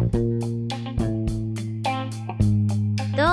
[0.00, 0.06] ど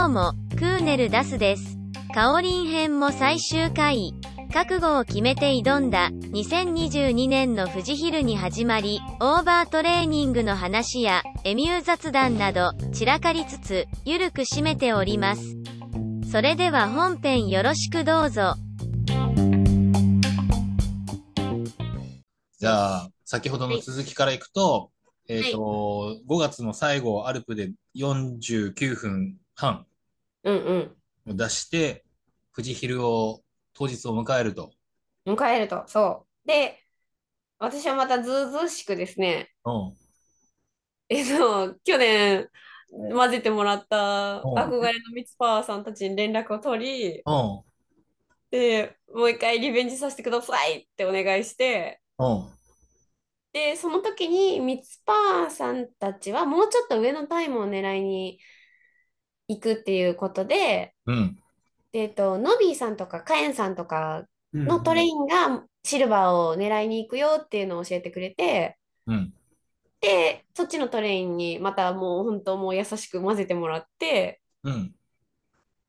[0.08, 1.78] うも、クーネルダスです。
[2.14, 4.14] カオリン編も最終回。
[4.54, 15.56] 覚悟を決めて挑んだ2022年の富士ヒルに始まり、オーバートレーニングの話やエミュー雑談など散らかりつつ、ゆるく締めております。
[16.30, 18.56] それでは本編よろしくどうぞ。
[22.60, 24.92] じゃあ、先ほどの続きからいくと、
[25.28, 29.86] えっ、と、5月の最後、アルプで49分半。
[30.46, 32.06] を出して、
[32.56, 33.44] 富士ヒルを
[33.74, 34.72] 当日を迎えると。
[35.26, 36.48] 迎えると、そう。
[36.48, 36.80] で、
[37.60, 39.94] 私はまたずうずうしくですね、うん。
[41.10, 42.50] えっと、去年
[42.90, 47.62] 混ぜてもらったうん憧れのミツパワーさんたちに連絡を取り、うん。
[48.50, 52.57] で、もう一回リベンジさせてくださいってお願いして、うん。
[53.54, 58.40] で、その時にミツパワーさんたちはもうちょっと上のタイムを狙いに
[59.48, 61.38] 行くっていうことで、うん。
[61.92, 69.34] でえっと、ノビーさんとかカエンさんとかうんのトレインがシルバーを狙いに行くよっていうのを教えてくれて、うん。
[70.02, 74.94] で、そっちのトレインにまたもう本当もう優しく混ぜてもらって、うん。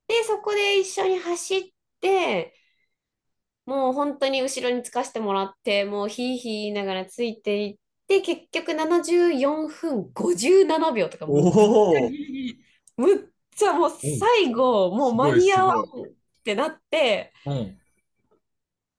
[0.06, 1.62] で、そこで一緒に走っ
[2.00, 2.54] て、
[3.68, 11.92] もう本当に後ろにつかしてもらって、もうヒーヒー言いながらついていって、結局74分57秒とか、も。
[12.96, 13.18] むっ
[13.54, 17.78] ちゃもう最後、もう間に合わんすってなって、うん。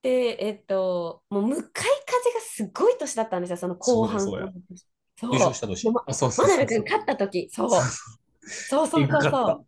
[0.03, 1.63] で、えっと、もう向かい
[2.05, 4.21] 風がすごい年だったんですよ、その後半。
[4.21, 4.77] そうだそうや
[5.19, 6.83] そう優勝した年もうまあ、そうそうそうそうマナル君。
[6.83, 7.69] 勝った時、そう。
[7.71, 9.65] そうそうそうそっ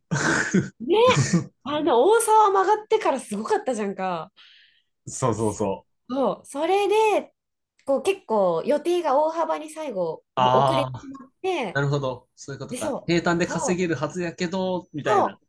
[0.79, 0.85] う。
[0.85, 0.97] ね、
[1.63, 4.31] あの大沢曲がってからすごかったじゃんか。
[5.05, 5.11] た。
[5.11, 5.91] そうそうそう。
[6.09, 7.33] そう、それで、
[7.85, 12.27] こう結構予定が大幅に最後遅れてしまってな、るほど。
[12.35, 13.03] そういうことか。
[13.07, 15.39] 平坦で稼げるはずやけど、みたいな。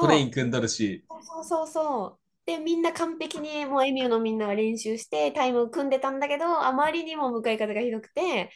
[0.00, 1.04] トレイン組んどるし。
[1.08, 2.20] そうそうそう。
[2.46, 8.50] で、みんな完璧にもうエミューのみんなが練習してタイムを組んでたんだけど、あまりにも向かい風がひどくて、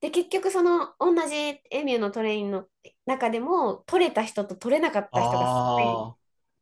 [0.00, 1.36] で、結局その同じ
[1.70, 2.68] エミューのトレインの
[3.06, 6.16] 中でも取れた人と取れなかった人がすごいあ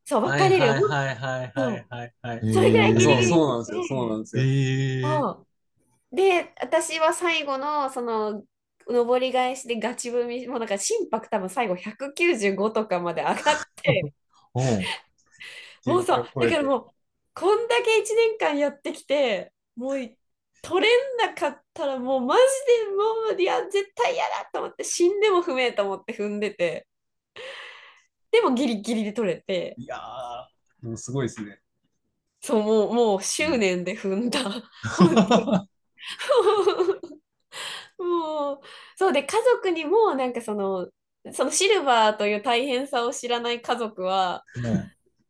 [0.08, 0.28] そう、あ。
[0.30, 0.74] 分かれるよ。
[0.74, 2.40] はいはいはいはいはいはい。
[2.52, 3.84] それぐらいギリそうギリそうなんですよ。
[3.84, 4.42] そうなんですよ。
[4.42, 4.46] え
[5.02, 5.46] えそ
[6.12, 8.44] うで、私は最後のその
[8.86, 14.14] 上り返しでガチ踏み、もうなんか心拍多分最後195とかまで上がって、
[14.54, 14.92] うん。
[15.84, 16.94] もうさ、だからもう、
[17.34, 20.18] こんだけ1年間やってきて、もうい
[20.62, 22.42] 取れんなかったらもうマジ
[22.88, 26.86] でもう、いや、絶対嫌だと思って、死んでも不明と思って踏んでて、
[28.40, 31.60] でもギリギリで取れて、いやー、もうすごいですね。
[32.40, 34.40] そう、もう、もう執念で踏んだ。
[37.98, 38.60] もう、
[38.96, 40.90] そうで、家族にも、なんかその、
[41.32, 44.44] そのシルバーという大変さを知らない家族は、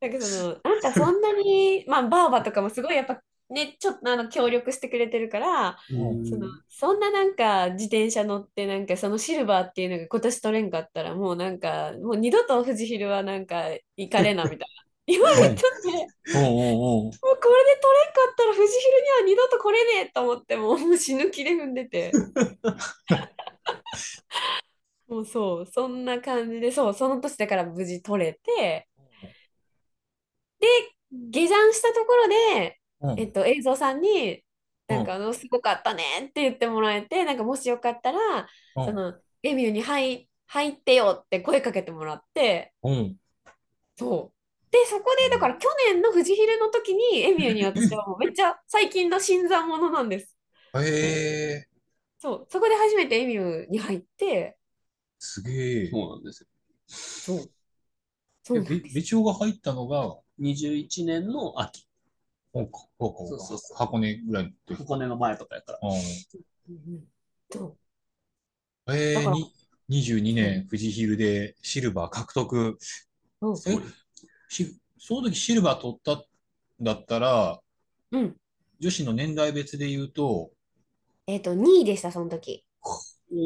[0.01, 6.27] なんかその、あんたそんなに、まあ、バーバとかもすごいやっぱね、ちょっとあの協力してくれてるから、うん。
[6.27, 13.65] その、そんななんか自転車乗って、なんかそのシルバーっていうのが今年取れんかったら、もうなんか、もう二度と富士ヒルはなんか
[13.97, 14.67] 行かれなみたいな。
[15.07, 15.63] 言われてて、
[16.37, 22.13] おうおうおうもうこれで取れんかったら富士ヒルには二度と来れねえと思ってもう死ぬ気で踏んでて。
[25.09, 28.87] もうそうそんな感じでそうその年だから無事取れて
[30.61, 30.67] で
[31.11, 34.45] 下山したところで、うんえっと、映像さんに
[34.89, 38.19] なんうんかあのすごかったねって言ってもらえてなんかもしよかったら
[38.75, 43.19] うんそのエミューに入入ってよって声かけてもらってうん。
[43.97, 44.71] そう。
[44.71, 50.37] で、そこで、だから去年の富士ヒルの時に、エミューに私はもうめっちゃ最近の新参者なんです。
[50.75, 51.69] ええ
[52.19, 52.47] そう。
[52.51, 54.59] そこで初めてエミューに入って、
[55.19, 55.91] すげえ。
[55.91, 56.49] そうなんですよ。
[57.23, 57.51] そう。
[58.43, 58.95] そうえべなんです。
[58.95, 61.88] 部長が入ったのが、21年の秋。
[62.55, 64.79] そうか、そうかそうそうそう箱根ぐらいの時。
[64.79, 65.79] 箱根の前とかやから。
[65.83, 65.97] うん。
[68.91, 69.53] えー、だからに
[69.91, 72.79] 22年富士ヒルでシルバー獲得。
[73.41, 73.79] そうえ
[74.49, 76.25] しその時シルバー取ったん
[76.81, 77.61] だったら、
[78.11, 78.37] うん。
[78.81, 80.51] 女子の年代別で言うと、
[81.27, 82.65] えっと、2位でした、その時。
[82.83, 83.39] おー、え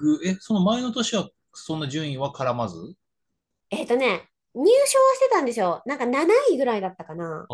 [0.00, 2.94] ぐ、え、その前の年はそんな順位は絡まず？
[3.70, 5.82] えっとね、入賞はしてたんですよ。
[5.86, 7.24] なんか7位ぐらいだったかな。
[7.24, 7.46] あああ。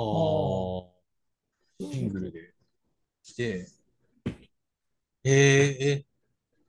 [1.79, 2.55] シングルで
[3.23, 3.69] 来て、
[5.25, 6.05] えー、え、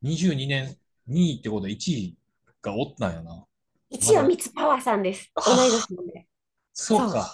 [0.04, 0.76] 22年
[1.10, 2.18] 2位ってことは1位
[2.62, 3.46] がおったんやな。
[3.92, 5.32] 1位はミツパワーさんです。
[5.34, 6.28] 同い年なんで。
[6.74, 7.32] そうか。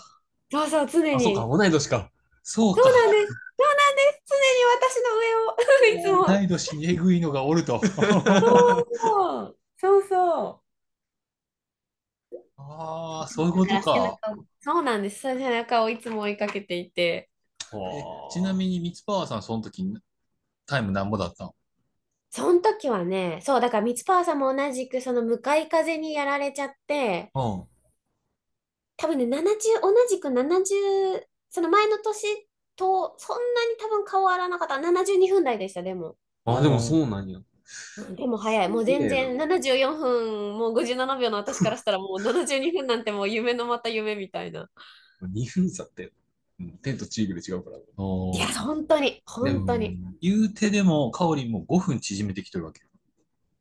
[0.51, 1.35] そうそう、常あ、そうに。
[1.35, 2.11] か、同い年か。
[2.43, 2.93] そうかそう。
[2.93, 3.33] なんです。
[3.33, 4.23] そうなんです。
[4.27, 6.27] 常に私の上を いつも。
[6.27, 7.81] 同い年にえぐいのがおると。
[7.83, 7.87] そ
[9.49, 10.62] うそうそう。
[12.69, 14.17] ああ、そういうことか。
[14.61, 15.21] そうなんです。
[15.21, 17.29] 背中をいつも追いかけていて。
[17.59, 17.69] え
[18.31, 19.85] ちなみに、ミツパワーさん、その時、
[20.65, 21.55] タイムなんぼだったの？
[22.29, 27.67] その時はね、そう、だからミツパワーさんも同じくその向かい風にやられちゃって、うん。
[28.97, 34.79] 多分ね、70、同じく70、その前の年とそんなに多分変わらなかった。
[34.79, 36.15] 72分台でした、でも。
[36.45, 37.39] あ、でもそうなんや。
[38.15, 38.69] でも早い。
[38.69, 44.69] もう全然74分、もう57秒の私からしたらもう72分なんてもう夢のまた夢みたいな。
[45.21, 46.11] 2分差って、
[46.59, 47.77] うん天と地ぐらい違うから。
[47.77, 47.81] い
[48.37, 49.99] や、本当に、本当に。
[50.21, 52.81] 言うてでも、カオリンも5分縮めてきてるわけ。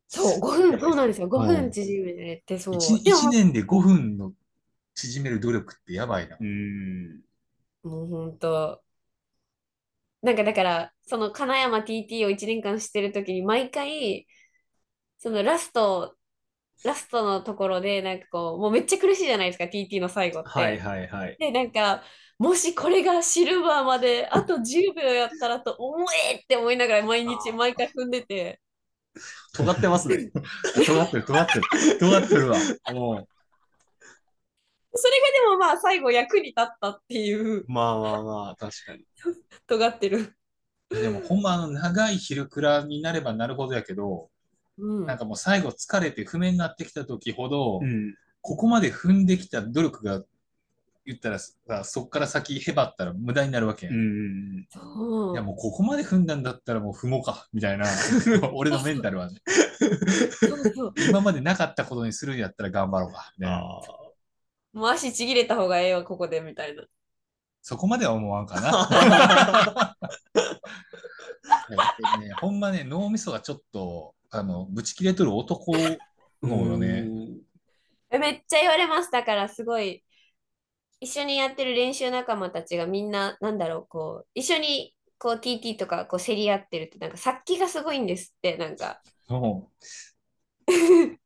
[0.07, 1.27] そう、5分、そうなんですよ。
[1.27, 2.75] 5分縮めてて、そう。
[2.75, 4.33] 1, でも、年で5分の
[4.93, 6.37] 縮める努力ってやばいな。
[6.39, 7.21] うん。
[7.83, 8.82] もう本当。
[10.23, 14.25] なんかだから、その金山 TT を1年間してるときに、毎回、
[15.19, 16.15] そのラスト、
[16.83, 20.49] ラストのところで、なんかこう、もうめっちゃ苦しいじゃないですか、TT の最後って。
[20.49, 21.37] はいはいはい。
[21.39, 22.03] で、なんか、
[22.39, 28.59] もしこれがシルバーまであと10秒やったらと思えって思いながら毎日毎回踏んでて、
[29.53, 30.31] 尖ってますね。
[30.85, 31.99] 尖ってる、尖ってる。
[31.99, 32.57] 尖ってるわ。
[32.93, 33.27] も
[34.95, 39.05] それがでもまあ最後役に立ったっていう、まあまあまあ、確かに。
[39.67, 40.35] 尖ってる。
[40.91, 44.29] う、でもほんまあの長い昼クラになればなるほどやけど、
[44.77, 48.15] うんなんかもう最後疲れて不明になってきた時ほど、ん。
[48.41, 50.21] ここまで踏んできた努力が、
[51.05, 53.95] 言ったらさ、そっから先へばったら無駄になるわけやん。
[53.95, 54.67] ん。
[54.69, 57.85] そういやもうここまで踏んだんだったらもう踏もうか、みたいな、
[58.53, 63.81] 俺のメンタルはね、そうそう今までなかったことにするんやったら頑張ろうか、みたいな。
[64.73, 66.83] あもう足ちぎれた方がええわ、ここで、みたいな。
[67.61, 69.95] そこまでは思わんかな。
[72.19, 75.73] ね、ほんまね、脳みそがちょっと、あの、ぶち切れとる男
[76.41, 77.07] のよね。
[78.09, 79.11] えめっちゃ言われます。
[79.11, 80.03] だからすごい、
[80.99, 89.01] 一緒にやってる練習仲間たちがみんな、なんだろう、こう、一緒にこう TT とかこう競り合ってると、なんか殺気がすごいんですって、なんか。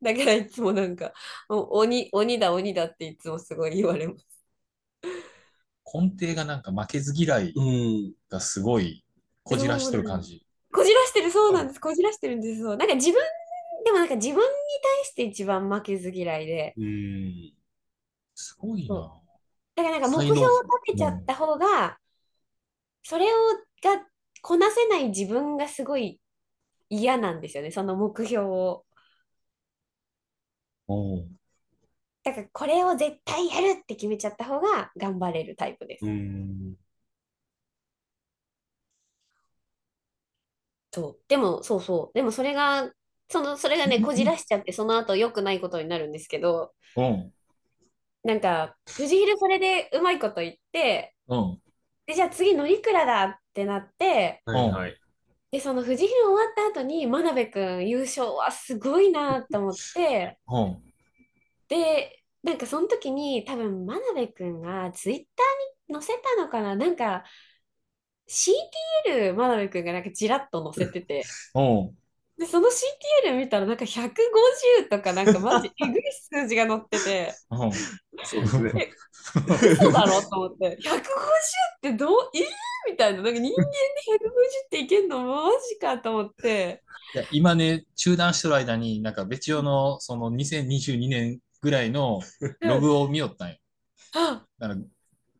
[0.00, 1.12] もだからいつもなんか、
[1.48, 4.38] もう鬼、鬼だ、鬼だっていつもすごい言われます。
[5.02, 5.08] う
[5.84, 8.14] 根底がなんか負けず嫌いうん。
[8.28, 9.04] がすごい
[9.42, 10.44] こじらしてる感じ。
[10.72, 11.80] こじらしてる、そうなんです。
[11.80, 12.60] こじらしてるんです。
[12.62, 12.76] そう。
[12.76, 13.20] なんか自分、
[13.84, 14.42] でもなんか自分に
[14.82, 17.52] 対して一番負けず嫌いで、うん。
[18.34, 19.20] すごいな。
[19.76, 21.98] だからなんか目標を立てちゃった方が、
[23.02, 23.36] それを
[23.82, 24.06] が
[24.42, 26.20] こなせない自分がすごい
[26.90, 28.86] 嫌なんですよね、その目標を。
[30.88, 31.28] おう
[32.24, 36.04] だからこれを絶対やるって決めちゃった方が頑張れるタイプです。
[36.06, 36.76] うん。
[40.92, 41.20] そう。
[41.28, 42.16] でも、そうそう。
[42.16, 42.90] でもそれが、
[43.30, 47.32] その、それがね、こじらしちゃって、その後良くないことになるんですけど、うん。
[48.24, 51.60] なんか、藤昼それでうまいこと言って、うん。
[52.06, 55.00] で、じゃあ次乗鞍だってなって、はいはい。
[55.50, 60.82] で、その藤昼終わった後に、真鍋くん優勝はすごいなと思って、うん。
[61.68, 66.76] で、なんかその時に多分真鍋くんがツイッターに載せたのかな？
[66.76, 67.24] なんか
[69.08, 71.24] CTL 真鍋くんがなんかちらっと載せてて、
[71.54, 71.90] うん。
[72.38, 77.72] で、その CTL 見たらなんか150とかなんかマジえぐい数字が載ってて、うん。
[78.24, 78.92] そうですね。
[79.72, 80.20] 嘘だろ？
[80.22, 82.42] と思って、150ってどう、えー、
[82.86, 83.70] みたいな、なんか人間で150
[84.66, 85.24] っていけんの？
[85.24, 86.82] マジかと思って、
[87.14, 92.20] いや今ね、中断してる間に、なんか別用のその2022年ぐらいの
[92.60, 93.56] ログを見よったんよ。
[94.14, 94.80] あ、だから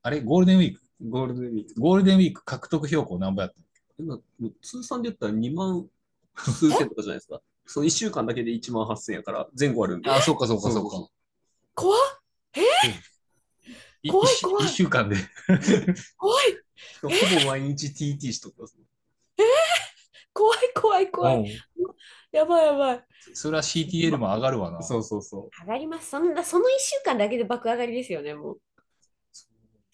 [0.03, 0.81] あれ、ゴールデンウィーク？
[1.09, 1.81] ゴールデンウィーク。
[1.81, 3.57] ゴールデンウィーク獲得標高何ぼやった
[3.99, 4.19] 今、
[4.63, 5.87] 通算で言ったら2万
[6.37, 7.41] 数千とかじゃないですか。
[7.67, 10.11] その1週間だけで1万8000やから、前後あるんで。
[10.11, 11.09] あ、そうかそうかそうか。
[11.75, 11.99] 怖っ。
[12.57, 12.61] い
[14.11, 15.17] 怖い怖い一週間で。
[16.17, 16.45] 怖い
[17.03, 17.09] ほ
[17.41, 18.85] ぼ毎日 TT しとったんですね。
[20.33, 21.37] 怖い怖い怖い。
[21.39, 21.47] うん
[22.31, 23.05] やばいやばい。
[23.33, 24.83] それは CTL も上がるわな。
[24.83, 26.11] そうそうそ上がります。
[26.11, 28.59] そんな、その1週間だけで爆上がりですよね、もう。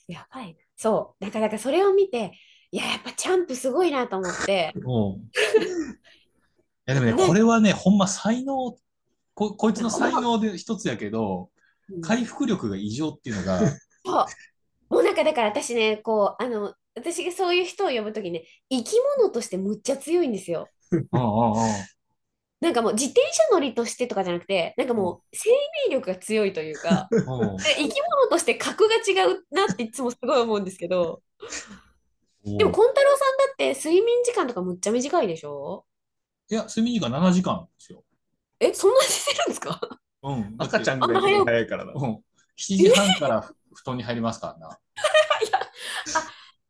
[0.08, 0.54] やばいな。
[0.76, 1.25] そう。
[1.25, 2.32] だから、だからそれを見て、
[2.73, 4.82] いや、やっぱチャンプすごいなと思って、うん。
[6.87, 8.76] いやでもね、ねこれはね、ほんま才能、
[9.34, 11.50] こ、こいつの才能で一つやけど、
[12.02, 13.61] 回復力が異常っていうのが、
[14.04, 14.26] そう。
[14.90, 20.68] もうなんかだから私ね、こう、あの、私がそういう人を呼ぶときね、生き物としてむっちゃ強いんですよ。
[20.92, 21.87] うんうんうん。
[22.61, 25.50] なんかもう自転車乗りとしてとかじゃなくて、なんかもう生
[25.88, 31.23] 命力が強いというか、 生き物として格が違うなっていつもすごい思うんですけど、
[32.44, 35.84] でも、コンタロウさんだって睡眠時間とかむっちゃ短いでしょ？
[36.50, 38.04] いや、睡眠時間7時間ですよ。
[38.61, 39.80] え、そんなにしてるんですか？
[40.23, 40.54] うん。
[40.58, 41.92] 赤ちゃんぐらいに早いからな。
[41.94, 42.00] うん。
[42.56, 44.78] 7時半からふ布団に入りますからな。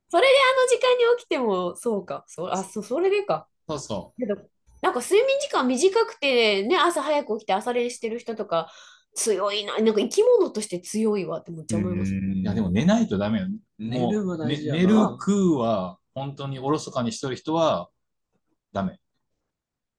[0.09, 2.25] それであの時間に起きても、そうか。
[2.29, 3.49] そ、あ、そ、それでか。
[3.69, 4.37] そうそけど、
[4.81, 8.71] なんか睡眠時間短くて、ね、朝早く起きて朝練してる人とか、
[9.15, 9.79] 強いな。
[9.79, 12.13] なんか生き物として強いわってめっちゃ思います。
[12.13, 12.17] う。
[12.17, 13.47] いや、でも寝ないとダメよ。
[13.79, 17.89] 寝るは大事やなね寝る、食うは、本当におろそかにしとる人は、
[18.73, 19.01] ダメ。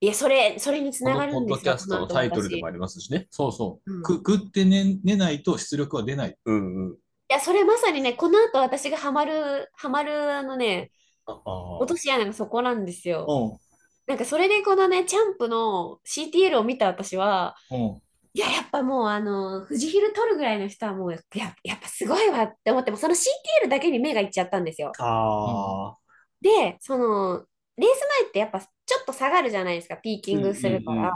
[0.00, 1.72] いや、それ、それにつこながのポッドキるんですよ。
[1.74, 3.26] ャストのタイトルでもありますしね。
[3.30, 3.92] そうそう。
[3.92, 6.36] うんく食って寝寝ないと出力は出ない。
[6.44, 6.92] うんうん。
[6.92, 6.96] い
[7.30, 10.90] や、それまさにね、この後私がハマる、ハマるあのね、
[11.26, 13.26] 落とし穴がそこなんですよ。
[13.28, 13.66] う
[14.06, 17.74] なんかそれでこのね、チャンプの CTL を見た私は、ん。
[17.74, 18.02] うん。
[18.34, 24.92] いや、やっぱもうあの、富士ヒル取るぐらいの人はもう、や、やっぱすごいわって思っても、その CTL だけに目がいっちゃったんですよ。
[24.98, 25.96] ああ。
[26.42, 28.68] で、その、レース前ってやっぱちょ
[29.02, 31.12] っと下がるじゃないですか、ピーキングするから。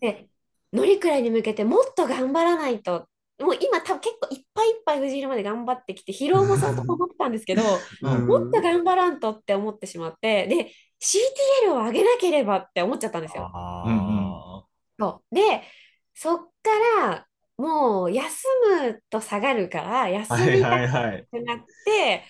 [0.00, 0.28] で、
[0.72, 3.08] 乗りくらいに向けてもっと頑張らないと、
[3.40, 13.50] もう今多分結構いっぱいいっぱい富士ヒルまで頑張ってきて、疲労も相当思ったんですけど、うんもっと頑張らんとって思ってしまって、で、CTL を上げなければって思っちゃったんですよ。
[13.54, 14.66] あ
[14.98, 15.34] そう。
[15.34, 15.62] で、
[16.14, 16.70] そっか
[17.08, 17.26] ら、
[17.56, 18.46] もう休
[18.82, 21.26] むと下がるから、休みたはいはい。
[21.30, 22.24] くなって、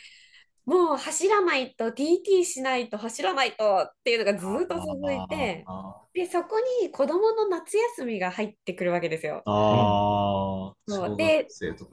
[0.67, 9.43] もう走らないと、TT しないと、走らないとっていうのがずーっと続いて、あで、そこに子供の夏休みが入ってくるわけですよ。
[9.47, 11.47] あそうで。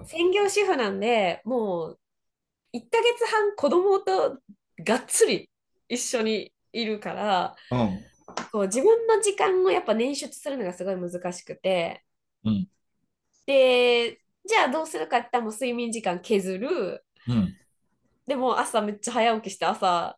[0.06, 2.00] 専業主婦なんで、もう
[2.72, 4.40] 1ヶ月半子供と
[4.84, 5.50] がっつり
[5.88, 8.04] 一緒にいるから、ーうん。
[8.52, 12.04] こう自分の時間をやっぱ捻出するのがすごい難しくて、
[12.44, 12.68] うん
[13.46, 17.06] で、じゃあどうするかって言ったらもう睡眠時間削る。
[17.28, 17.56] うん。
[18.28, 20.18] でも朝めっちゃ早起きして朝、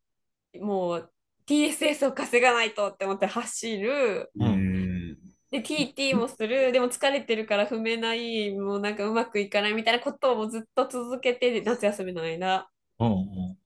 [0.60, 1.12] もう
[1.48, 4.32] TSS を稼がないとって思って走る。
[4.40, 5.18] ううんん。
[5.52, 6.72] で、TT もする。
[6.72, 8.52] でも疲れてるから踏めない。
[8.52, 12.68] もうなんかうまくいかないみたいなことをずっと続けて、夏休みの間。
[13.00, 13.58] うんうん。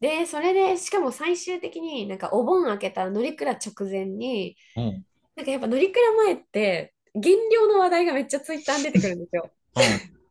[0.00, 5.04] で、それで、しかも最終的になんかお盆明けた乗鞍直前に、うん。
[5.36, 9.50] なんかやっぱ乗鞍前って、減量の話題がめっちゃツイッターに出てくるんですよ。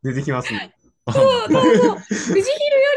[0.02, 0.72] 出てきますね。
[1.12, 1.96] そうそうそう。
[1.96, 2.44] 富士ヒルよ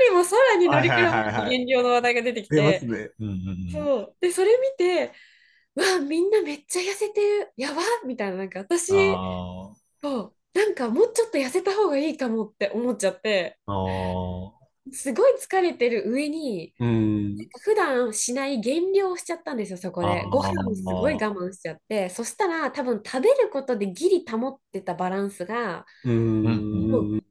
[0.10, 2.56] りもさらに乗鞍はいはいはいはい前に減量の話題が出てきて。
[2.58, 3.34] うんうんう
[3.68, 3.72] ん。
[3.72, 4.16] そう。
[4.22, 5.12] で、それ見て、
[5.76, 7.52] うわ、みんなめっちゃ痩せてる。
[7.58, 13.58] やばみたいな、なんか私、あそうなんかもうちょっと痩せた方がいいかもって思っちゃって。
[14.92, 17.36] すごい疲れてる上に、うん。
[17.62, 27.22] 普段しない減量をしちゃったんですよ、そこでご飯をすごい我慢しちゃって、そしたら多分食べることでギリ保ってたバランスが、うん。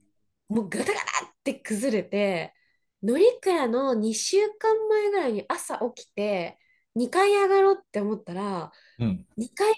[0.49, 2.55] もうガタガタって崩れて、
[3.03, 6.59] 乗鞍の2週間前ぐらいに朝起きて、
[6.95, 9.26] 2階上がろうって思ったら、うん。
[9.37, 9.75] 2階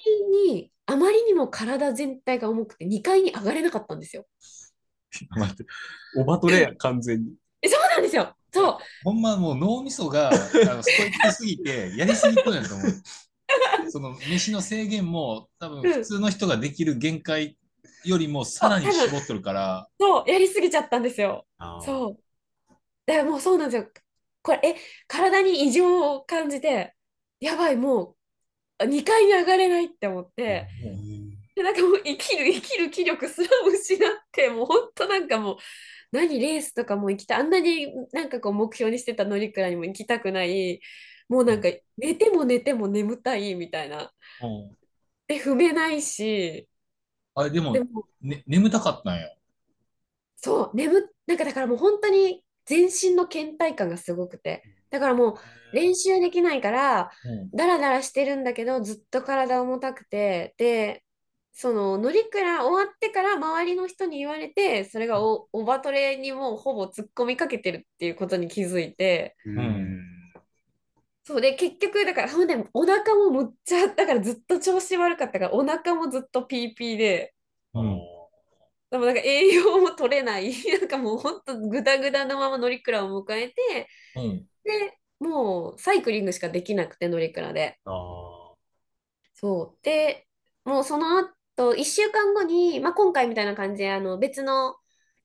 [0.53, 4.27] にあまりにも体全体が重くて2階に上がれなかったんですよ。
[5.31, 5.65] 待って。
[6.17, 7.33] おばとれや、完全に。
[7.63, 8.35] えそうなんですよ。
[8.53, 8.79] そう。
[9.05, 13.91] ほんまもう脳みそがあのストイックすぎて、 やりすぎとんやと思う。
[13.91, 17.57] その飯の制限も多分うん普通の人ができる限界
[18.05, 21.47] よりもさらに絞っとるから、そう、やりすぎちゃったんですよ。
[21.79, 22.23] そう。
[23.07, 23.91] だからもうそうなんですよ。
[24.43, 24.77] これ、え、
[25.09, 26.95] 体に異常を感じて、
[27.41, 28.17] やばい、も
[28.81, 30.73] う2階に上がれないって思って、
[31.57, 35.59] で、なんかもう生きる、生きる気力すら失って、もう本当なんかもう、
[36.13, 40.81] 何レースとかも行きたい、あんなになんかこう目標にしてた乗鞍にも行きたくない、
[41.29, 41.69] もうなんか
[41.99, 44.13] 寝ても寝ても眠たいみたいな。
[44.41, 44.77] うん
[45.27, 46.69] で、踏めないし、
[47.39, 49.29] あれでもでも、ね、眠たかったんや。
[50.37, 54.63] そう、眠っ、なんかだからもう本当に全身の倦怠感がすごくて。
[54.91, 55.37] だからもう
[55.77, 61.05] 練習できないから、うんダラダラしてるんだけど、ずっと体重たくて、で、
[61.53, 70.08] その乗鞍終わってから周りの人に言われて、それがお、オバトレにもうほぼ突っ込みかけてるっていうことに気づいて、うん。
[71.29, 77.35] そうで、結局、だから、ほんで、お腹もむっちゃあったからずっと調子悪かったから、お腹もずっとピーピーで、
[77.75, 78.01] うん
[78.91, 87.79] でもなんか栄養も取れない、 なんかもうほんとグダグダのまま乗鞍を迎えて、うんで、もうサイクリングしかできなくて乗鞍で。
[87.85, 88.55] あ
[89.35, 89.79] そう。
[89.83, 90.27] で、
[90.65, 94.77] もうその後、1週間後に、まあ、今回みたいな感じで、あの別の、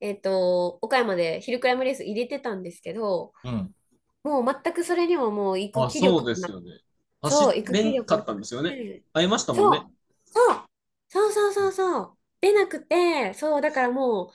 [0.01, 3.73] えっと、岡山でヒルクライムレース入れてたんですけど、うん。
[4.23, 6.79] もう全くそれにももう行あ、く気そうですよね。
[7.23, 8.77] そう走れんかったんですよね。
[8.77, 9.87] ね会えましたそうもんね。
[10.25, 10.65] そう
[11.09, 14.33] そうそうそうそう出なくてそうだからも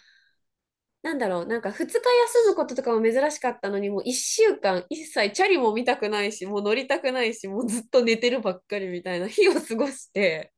[1.02, 2.09] なんだろう、なんか2日
[2.45, 10.52] 休むこととかも珍しかったのに、もう1週間一切チャリも見たくないし、もう乗りたくないし、もうずっと寝てるばっかりみたいな日を過ごして、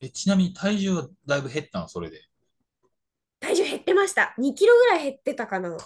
[0.00, 2.20] え、ちなみに体重はだいぶ減ったのそれで。
[3.40, 4.34] 体重減ってました。
[4.38, 5.76] 2キロぐらい減ってたかな。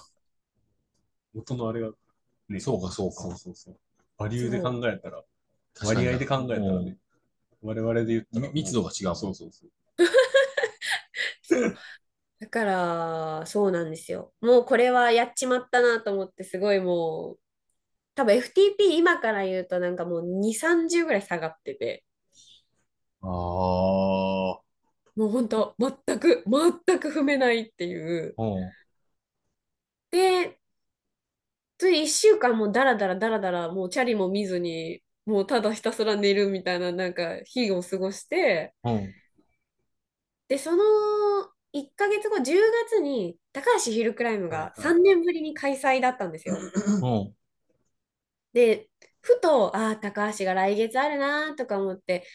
[1.34, 1.90] 元のあれが、
[2.48, 3.76] ね、そうかそうかそうそうそう。
[4.18, 5.22] バリューで考えたら、
[5.84, 6.96] 割合で考えたらね、
[7.62, 9.50] 我々で言ったらみ密度が違うそうそう
[11.42, 11.76] そう。
[12.40, 14.32] だから、そうなんですよ。
[14.40, 17.38] もうこれはやっちまったなと思って、すごいもう、
[18.14, 22.04] 多分 FTP 今から言うとなんかもう2、30ぐらい下がってて、
[23.22, 23.30] ああ。
[25.16, 28.34] もう本当全く、全く踏めないっていう。
[28.36, 28.72] うん。
[30.10, 30.58] で、
[31.78, 39.14] それ1週間もダラダラダラダラ、もうチャリも見ずに、もうただひたすら寝るみたいななんか日を過ごして、うん。
[40.48, 40.84] で、その
[41.72, 46.56] 1ヶ月後、10月に高橋ヒルクライムがはいはい3年ぶりに開催だったんですよ。
[47.02, 47.36] うん。
[48.52, 48.88] で、
[49.20, 52.26] ふと、ああ、高橋が来月あるなとか思って、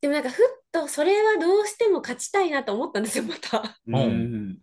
[0.00, 3.78] でもなんかふっとそれはどうしても勝ちたいなと思ったんですよ、また。
[3.86, 4.58] うん。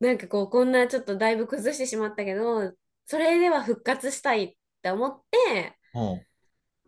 [0.00, 2.72] なんかこう、こんなちょっとだいぶ崩してしまったけど、
[3.10, 6.26] それでは復活したいって思って、うん。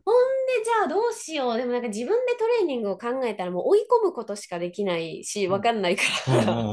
[0.05, 1.57] で、じゃあどうしよう。
[1.59, 6.03] でもなんか自分でトレーニングを考えたらもう追い込むことしかできないし、わかんないか
[6.47, 6.69] ら。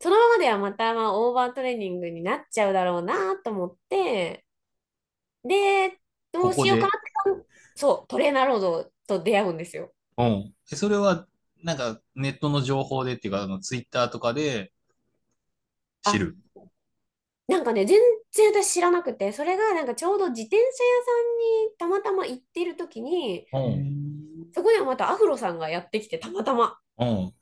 [0.00, 4.44] そのままではまたまあオーバートレーニングになっちゃうだろうなと思って、
[5.44, 5.98] で、
[6.32, 9.92] どうしようかなってそう、トレーナーロードと出会うんですよ。
[10.16, 10.54] うん。
[10.72, 11.26] えそれは、
[11.62, 14.72] なんか、ネットの情報でっていうか、あの、ツイッターとかで
[16.02, 16.36] 知る？
[17.50, 17.98] なんかね、全
[18.30, 24.46] 然私知らなくて、それがなんかちょうど自転車屋さんにたまたま行ってる時に、うん。
[24.54, 26.78] そこでまたアフロさんがやってきて、たまたま。
[26.98, 27.32] うん。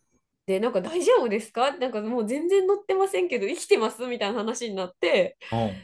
[0.46, 1.76] で、なんか大丈夫ですか？
[1.76, 5.58] なんかもう全然乗ってませんけど、生きてますみたいな話になって、うん。
[5.68, 5.74] い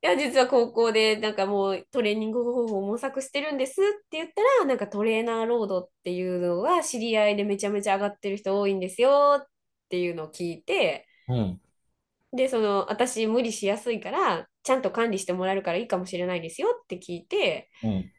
[0.00, 9.46] や、実は高校でなんかもうトレーニング方法を模索してるんですって言ったら、なんかトレーナーロードっていうのが知り合いでめちゃめちゃ上がってる人多いんですよっ
[9.90, 11.60] ていうのを聞いて、うん。
[12.32, 18.12] で、その私無理しやすいから、ちゃんと管理してもらえるからいいかもしれないですよって聞いて、うん。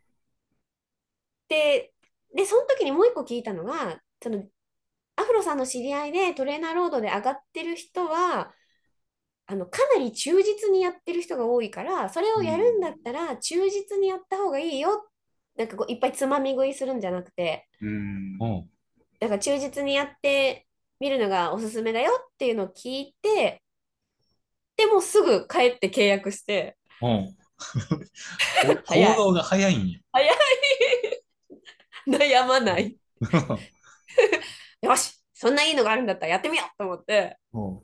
[1.47, 1.93] で、
[2.35, 4.43] で、その時にもう一個聞いたのが、その
[5.15, 8.53] アフロさんの知り合いでトレーナーロードで上がってる人は、
[9.47, 15.09] あの、かなり忠実にやってる人が多いから、それをやるんだったら忠実にやった方がいいよ。
[15.57, 18.69] なんかこういっぱいつまみ食いするんじゃなくて、うんうん。
[19.19, 20.67] だから忠実にやって
[20.99, 23.61] みるのがおすすめだよっていうのを聞いて、
[24.79, 27.35] でもうすぐ帰って契約して、うん。
[28.85, 29.99] 早い行動が早いんや。
[32.07, 32.97] 悩まない。
[34.81, 37.79] よし、そんないいのがあるんだったらやってみようと思って、うん。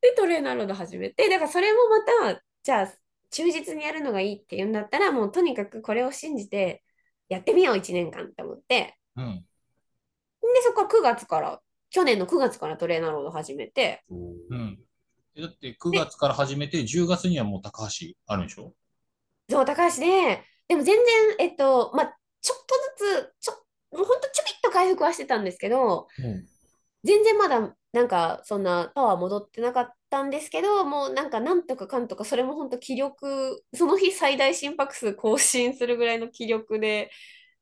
[0.00, 2.92] で、トレーナーロード始めて、だからそれもまた、じゃあ、
[3.30, 6.82] 忠実にやるのがいいって言うんだったら、もうとにかくこれを信じて、
[7.28, 9.46] やってみよう、1年間って思って、うん。
[10.42, 14.02] で、そこから9月から、去年の9月からトレーナーロード始めて、
[14.50, 14.78] うん。
[15.38, 18.74] えだって9月から始めて、10月にはもう高橋あるんでしょ？
[19.48, 20.96] そう、高橋で、でも全然、
[21.38, 22.74] えっと、まあ、ちょっと
[23.04, 23.52] ずつ、ちょ、
[23.96, 26.44] もうほんとちょびっと回復はしてたんですけど、うん。
[27.04, 37.12] 全然まだなんかそんなパワー戻ってなかったんですけど、もうなんかなんとかかんとか、それも本当気力、その日最大心拍数更新するぐらいの気力で、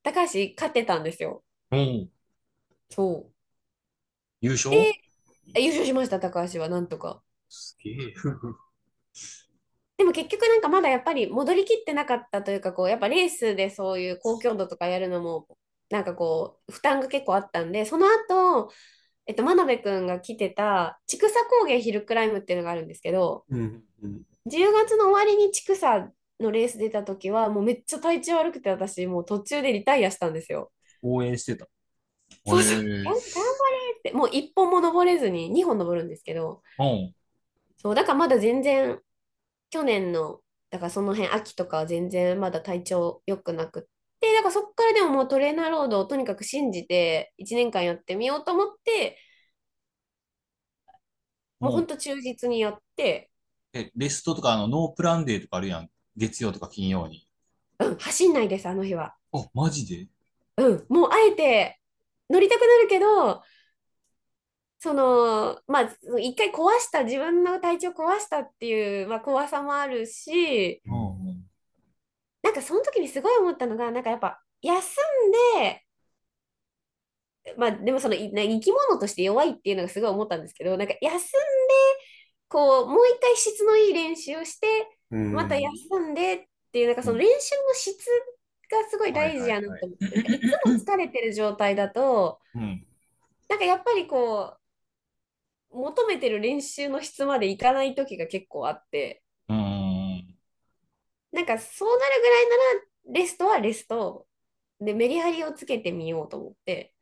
[0.03, 1.45] 高橋勝ってたんですよ。
[1.71, 2.09] うん。
[2.89, 3.33] そう。
[4.41, 4.75] 優勝？
[5.55, 7.23] 優勝しました、高橋はなんとか。
[7.49, 8.15] すげえ。
[9.99, 15.47] でも結局なんかまだやっぱり戻りきってなかったというか、こう、やっぱレースでそういう高強度とかやるのも、
[15.89, 18.71] なんかこう、負担が結構あったんで、その後、
[19.27, 30.71] えっと、真鍋くんが来てた、千草高原ヒルクライムっていうのがあるんですけど、うんうん10月の終わりに千草のレース出た時は、もうめっちゃ体調悪くて私、もう途中でリタイアしたんですよ。
[31.03, 31.67] 応援してた。
[32.47, 33.13] そうそう頑張れ
[33.99, 37.15] って、もう1本も登れずに2本登るんですけど、うん。
[37.79, 39.01] そう、だからまだ全然、
[39.71, 43.83] 去年の、だからその辺、秋とかは全然まだ体調良くなくっ
[44.21, 49.19] て、だからそっからでももうトレーナーロードをとにかく信じて、1年間やってみようと思って、
[51.61, 53.31] もうほんと忠実にやって、
[53.73, 55.91] え、 rest とか、あの、 no plan day とかあるやん。
[56.17, 57.29] 月曜とか金曜に。
[57.79, 59.15] うん、走んないです、あの日は。
[59.33, 60.09] あ、マジで？
[60.57, 61.79] うん、もうあえて
[62.31, 63.43] 乗りたくなるけど、
[64.87, 71.45] その、まあ、一回壊した、自分の体調壊したっていう、まあ、怖さもあるし、うんうん。
[72.41, 75.83] なんかその時にすごい思ったのが、なんかやっぱ休んで、
[77.57, 81.29] まあでもそのいな生き物として弱いっていうのがすごい思ったんですけど、なんか休んで、
[82.49, 84.69] こう、もう一回質のいい練習をして、
[85.11, 87.97] うんまた休んでっていう、なんかその練習の質
[88.71, 92.87] がすごい大事やなと思って、なんかいつも疲れてる状態だと、うん。
[93.49, 94.66] なんかやっぱりこう、
[95.77, 100.37] 求めてる練習の質までいかない時が結構あって、うん。
[101.33, 102.63] なんかそうなるぐらいなら、
[103.21, 104.27] レストはレスト
[104.81, 106.95] でメリハリをつけてみようと思って、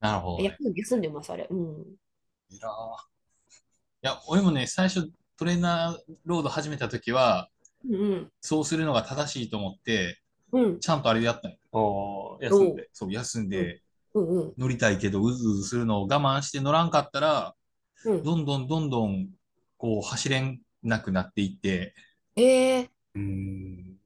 [0.00, 0.56] なるほどね。
[0.60, 1.46] 休ん休んでます、あれ。
[1.50, 1.96] うん。
[2.50, 2.70] いやー
[4.02, 7.48] いや、俺もね、最初トレーナーロード始めた時は、
[7.88, 10.20] うんそうするのが正しいと思って、
[10.52, 10.64] うん。
[10.64, 10.80] うん。
[10.80, 11.58] ちゃんとあれでやったんよ。
[12.40, 12.88] ああ、休んで。
[12.92, 13.82] そう、休んで、
[14.14, 14.54] うんうん。
[14.58, 17.54] 乗りたいけど、うずうずするのを我慢して乗らんかったら、
[18.04, 18.22] うん。
[18.22, 19.28] どんどんどんどん、
[19.76, 21.94] こう、走れなくなっていって、
[22.36, 23.96] ええうん。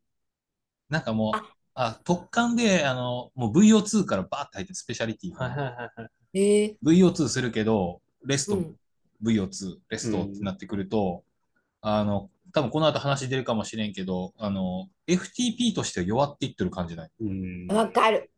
[0.89, 5.35] なんかもうあ、あ、特感で、あの、もう VO2 からバーッと入って、スペシャリティ。
[5.35, 6.11] はいはいはいはい。
[6.35, 8.77] ええ VO2 するけど、レスト、うん
[9.23, 11.25] VO2、レストってなってくると、
[11.81, 17.11] あの、多分この後話出るかもしれんけど、あの、FTP として弱っていってる感じない？
[17.21, 17.67] うん。
[17.69, 18.31] わかる。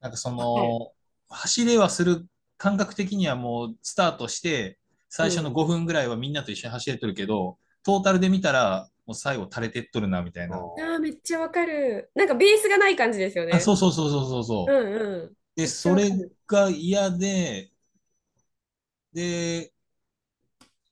[0.00, 0.92] なんかそはの、
[1.28, 2.26] 走れはする
[2.62, 10.56] 感覚的にはもうスタートして、最初の5分ぐらいはみんなと一緒に走れてるけど、トータルで見たら、もう最後垂れてっとるな、みたいな。
[10.58, 12.08] ああ、めっちゃわかる。
[12.14, 13.54] なんかベースがない感じですよね。
[13.54, 14.72] あ、そうそうそうそうそうそう。
[14.72, 15.36] うんうん。
[15.56, 16.08] で、それ
[16.46, 17.72] が嫌で、
[19.12, 19.72] で、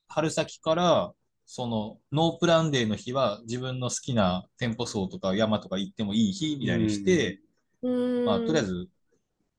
[0.09, 1.13] 春先から、
[1.45, 7.39] その、 no plan day の日は自分の好きなテンポ走とか山とか行ってもいい日みたいにして、
[7.81, 8.25] うーん。
[8.25, 8.89] まあ、とりあえず、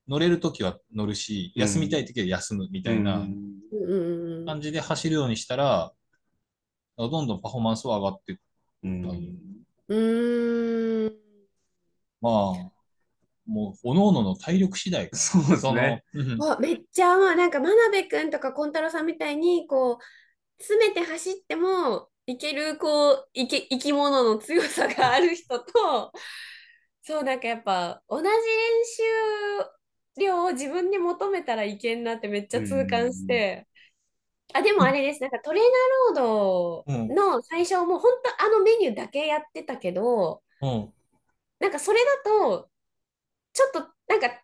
[0.09, 4.47] 乗れるときは乗るし、うん休みたいときは休むみたいなうんうんうんうん。
[4.47, 5.93] 感じで走るようにしたら、
[6.97, 8.39] どんどんパフォーマンスは上がって、
[8.85, 9.05] うん。
[9.89, 11.13] うーん。
[12.21, 12.33] まあ、
[13.47, 15.09] もう、おののの体力次第。
[15.13, 16.05] そうですね。
[16.13, 26.13] そのうんあめっちゃ、まあ、なんか真鍋くんとかコンタロウさんみたいに、こう、詰めて走ってもいける、こう、いけ、生き物の強さがある人と、
[27.03, 29.03] そう、なんかやっぱ、同じ練習
[30.19, 33.67] 量を自分に求めたらいけんなってめっちゃ痛感して、
[34.55, 35.63] あ、でもあれです、なんかトレー
[36.15, 40.93] ナーロードの最初、もう本当あのメニューだけやってたけど、うん。
[41.61, 42.69] なんかそれだと、
[43.53, 44.43] ちょっとなんか、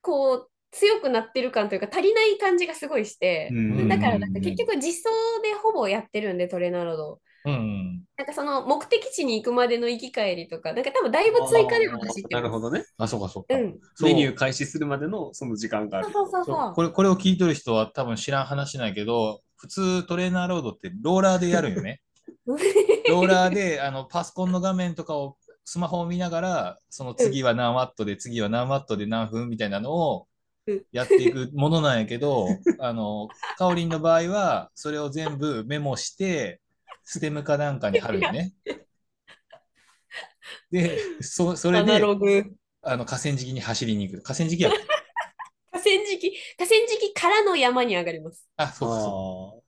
[0.00, 7.20] こう、強くなってる感というか、足りない感じがすごいして、うんだからなんか結局実装でほぼやってるんで、トレーナーロード。
[7.44, 8.04] うん。
[8.16, 12.34] なんかその目的地に行くまでの行き帰りとか、なんか多分だいぶ追加では走って。
[12.34, 12.84] なるほどね。
[12.98, 13.54] あ、そうかそうか。
[13.54, 13.78] うん。
[14.02, 16.10] メニュー開始するまでのその時間がある。
[16.12, 22.00] そうそうそうそうそこれこれを聞いてる人は多分知らん話ないけど、普通トレーナーロードってローラーでやるよね。
[22.46, 22.56] う。
[23.08, 30.26] ローラーであのパソコンの画面とかをスマホを見ながら、その次は何ワットで、次は何ワットで何分みたいなのを
[30.66, 32.48] うんやっていくものなんやけど、
[32.78, 36.60] あの、カオリンの場合は、それを全部メモして、
[37.04, 38.52] ステムかなんかに貼るよね。
[40.70, 42.44] で、そそれアナで、ログ。
[42.82, 44.22] あの、河川敷に走りに行く。
[44.22, 44.70] 河川敷や
[45.70, 48.48] 河川敷、河川敷からの山に上がります。
[48.56, 49.64] あ、そうそうそ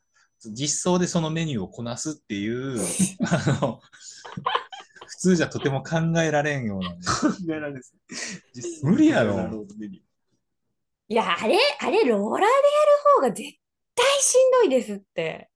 [0.48, 0.52] う。
[0.52, 2.80] 実装でそのメニューをこなすっていう、
[3.24, 3.80] あの、
[5.06, 7.94] 普通じゃとても考えられんようなね、考えられないです
[8.52, 9.34] 実無理やろ
[11.08, 12.50] いや、あれ、あれ、ローラーでやる
[13.16, 13.52] 方が絶
[13.94, 15.51] 対しんどいですって。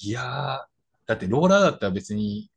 [0.00, 0.66] いやー、
[1.06, 2.50] だってローラーだったら別に、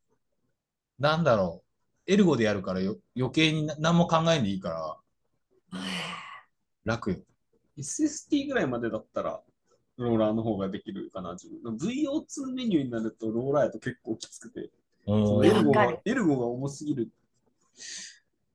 [0.98, 1.62] なんだろ
[2.06, 4.96] う、エルゴでやるからよ余計にな何も考えんでいいから、
[6.84, 7.18] 楽よ。
[7.78, 9.40] SST ぐらいまでだったら、
[9.96, 11.76] ローラーの方ができるかな、自分。
[11.76, 14.70] VO2 メニューになると、ローラーやと結構きつくて、
[15.44, 17.08] エルゴがエルゴが重すぎる。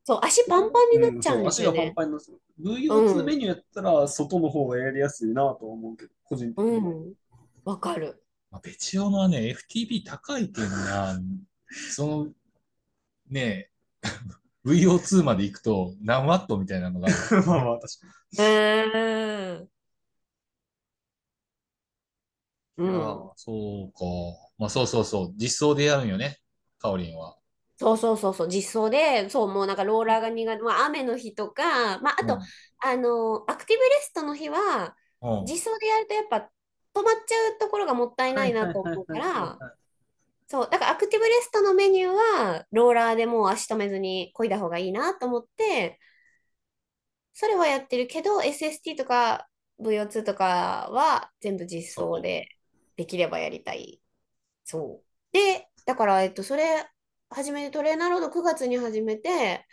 [0.04, 1.94] そう、足パンパンになっちゃうんうんそう足がパンですよね。
[1.96, 2.38] パンになっちゃう。
[2.64, 6.78] う VO2 んメニューやったら、外の方がやりやすいなと思うけど、個人的には。
[6.78, 7.14] うん。
[7.66, 8.24] わかる。
[8.52, 11.20] まあ、ベチオのはね、FTP 高いけんな、
[11.92, 12.34] その、
[13.30, 13.72] ねえ、
[14.64, 17.16] VO2 まで行くと何ワットみたいなのがある。
[17.48, 18.08] まあまあ、確か
[18.38, 19.70] うーん。
[22.78, 23.32] うん。
[23.32, 24.06] ーそうか。
[24.58, 25.34] まあそうそうそう。
[25.38, 26.40] 実装でやるんよね、
[26.80, 27.38] カオリンは。
[27.80, 32.40] そうそうそうそう、実装で、そう、もうなんかローラーが苦手、まあ、雨の日とか、まあ、あと、
[32.80, 36.52] あの、アクティブレストの日は、うん、うん実装でやるとやっぱ
[37.00, 38.36] 止まっちゃうところがもったいに。
[38.36, 39.58] ないなと思うから、
[40.48, 46.00] そう、だからアクティブレストのメニューは、ローラーでもう足止めずに漕いだ方がいいなと思って、
[47.34, 49.48] それはやってるけど、SST とか
[49.80, 52.50] VO2 とかは全部実装で
[52.96, 54.02] できればやりたい。
[54.64, 55.34] そう。
[55.34, 56.88] で、だから、えっと、それ、
[57.30, 59.66] 始めて、トレーナーロード9月に始めて、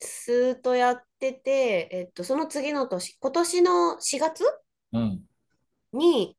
[0.00, 4.44] ずーっとやってて、えっと、その次の年、今年の4月？
[4.92, 5.29] うん。
[5.92, 6.38] に、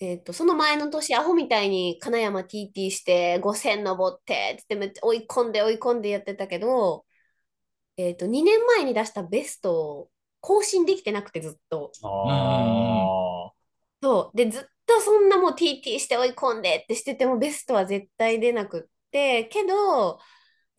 [0.00, 7.06] えっと、その前の年、アホみたいに金山 TT して5000登ってつってめっちゃ追い込んで追い込んでやってたけど、
[7.96, 11.92] えっと、2年前に出したベストを更新できてなくてずっと。
[12.02, 13.52] あ
[14.02, 14.36] そう。
[14.36, 20.18] で、ずっとそんなもう TT して追い込んでってしててもベストは絶対出なくって、けど、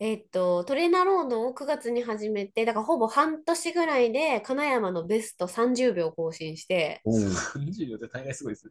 [0.00, 7.36] えっと、トレーナーロードを9月に始めて、だからほぼ半年ぐらいで金山のベスト30秒更新して、おうあ。
[7.52, 8.66] 30秒って大概すごいです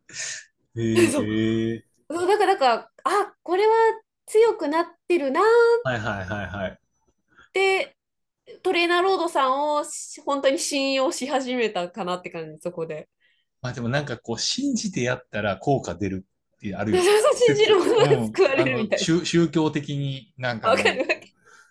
[0.75, 0.83] ね。
[0.83, 1.29] へそう
[1.75, 1.85] え。
[2.11, 3.73] そうだから、だから、あ、これは
[4.27, 5.41] 強くなってるな
[5.83, 6.79] はいはいはいはい。
[7.49, 7.95] って、
[8.63, 13.09] トレーナーロードさんをし本当に信用し始めたかなって感じ、そこで。
[13.61, 17.03] まあでもなんかこう、信じてやったら効果出るってある そうよ。
[17.03, 20.69] そう信じるものうんが救われるみたい宗宗教的になんな。
[20.75, 21.18] かね。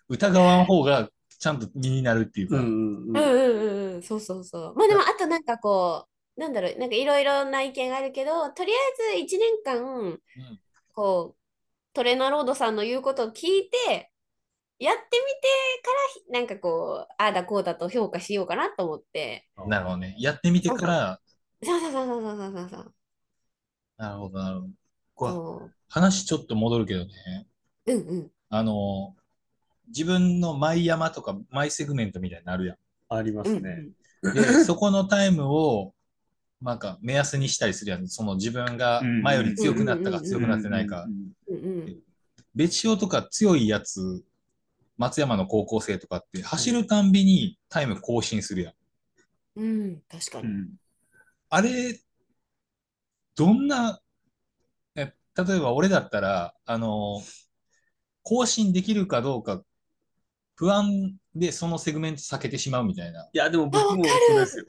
[0.09, 2.57] 疑わん方がちゃんと身になるっていうか。
[2.57, 3.17] うんうんうんうん。
[3.17, 4.75] うんうんうん、そうそうそう。
[4.75, 8.75] まあでも、あとなんかこう、なんだろう、なんかいろいろな意見があるけど、とりあ
[9.13, 10.19] えず1年間、
[10.93, 11.39] こう、
[11.93, 14.11] トレーナーロードさんの言うことを聞いて、
[14.79, 15.11] やってみて
[15.83, 19.47] から、なんかこう、ああだこうだと評価しようかなと思って。
[19.67, 20.15] なるほどね。
[20.19, 21.19] やってみてから、
[21.61, 22.93] そうそうそうそうそうそうそう。
[23.97, 24.61] なるほど、なる
[25.15, 25.69] ほど。
[25.89, 27.47] 話ちょっと戻るけどね。
[27.87, 28.31] ううんうん。
[28.49, 29.15] あの、
[29.89, 32.75] 自分のマイ山とかマイセグメントみたいになるや
[33.09, 33.87] ありまうんすね。
[34.29, 34.33] ん。
[34.33, 35.93] で、 そこのタイムを、
[36.61, 38.07] なんか目安にしたりするやん。
[38.07, 41.07] その自分が前より強くなったかうん強くなってないか。
[42.53, 44.23] 別所とか強いやつ、
[44.97, 48.73] 松山の高校生とかって走るたんびにタイム更新するやん。
[49.55, 50.47] うん、確かに。
[50.47, 50.69] うん
[51.51, 51.99] あれ、
[53.35, 53.99] どんな、
[54.95, 57.23] え例えば俺だったら、あの、
[58.21, 59.63] 更新できるかどうか、
[60.59, 63.29] 不安でそのセグメント避けてしまうみたいな。
[63.31, 64.65] いや、でも僕もそうですよ。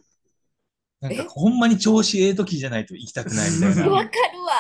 [1.01, 1.27] なんかえ？
[1.27, 3.89] ほんまに調子ええ時じゃないと行きたくないみたいうんな。
[3.91, 4.53] わかるわ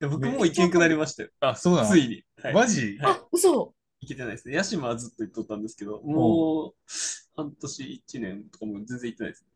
[0.00, 1.30] いや僕も行けんくなりましたよ。
[1.40, 1.88] あ、そうなの？
[1.88, 2.22] ついに。
[2.42, 2.98] はいマジ？
[3.00, 3.08] ー。
[3.08, 3.74] あ、嘘。
[4.00, 4.56] 行けてないですね。
[4.56, 6.74] ヤシマはずっと行っとったんですけど、もう
[7.34, 9.46] 半年、一年とかも全然行ってないです。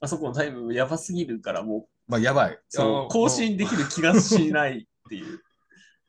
[0.00, 2.54] あそこのタイムやばすぎるから、もまあ、やばい。
[2.54, 5.40] う、そう、更新できる気がしないっていう。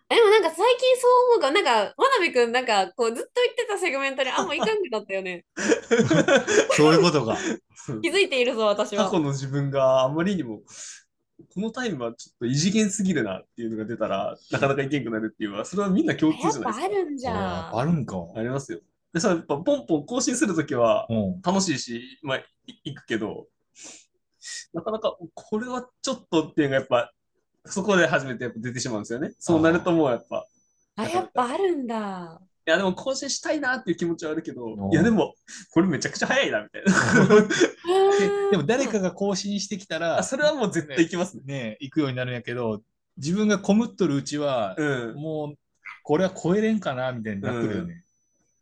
[0.10, 5.46] でもなんか最近そう思うから、なんか、真鍋くん、なんか、こう、ずっと言ってたセグメントにあんまいかんくなったよね。
[6.78, 7.38] そういうことか。
[7.76, 9.06] そう気づいているぞ、私は。
[9.06, 10.62] 過去の自分があまりにも、
[11.54, 16.86] このタイムはちょっと異次元すぎるなっていうのが出たら、なかなかいけんくなるっていうのは、それはみんな共通じゃないですか。
[16.86, 17.38] あるんじゃん。
[17.38, 18.16] ああるんか。
[18.36, 18.80] ありますよ。
[19.14, 21.42] で、それやっぱポンポン更新するときはうん。
[21.42, 22.46] 楽しいし、まあ、い
[22.86, 23.48] 行くけど、
[24.74, 27.12] なかなかこれはちょっとっていうのがやっぱ、
[27.68, 29.32] そこで初めてやっぱ出てしまうんですよね。
[29.40, 30.46] そうなるともうやっぱ、
[30.96, 32.42] あ、やっぱあるんだ。
[32.66, 35.36] いやでも更新したいなっていう気持ちはあるけどお、いやでも、
[35.72, 37.42] これめちゃくちゃ早いなみたいな。
[38.20, 41.44] ででも誰かが更新してきたらあ、それはもう絶対行きますね。
[41.46, 42.82] ね、行くようになるんやけど、
[43.16, 45.16] 自分がこむっとるうちは、うん。
[45.16, 45.58] もう、
[46.04, 48.04] これは超えれんかなみたいになってるよね。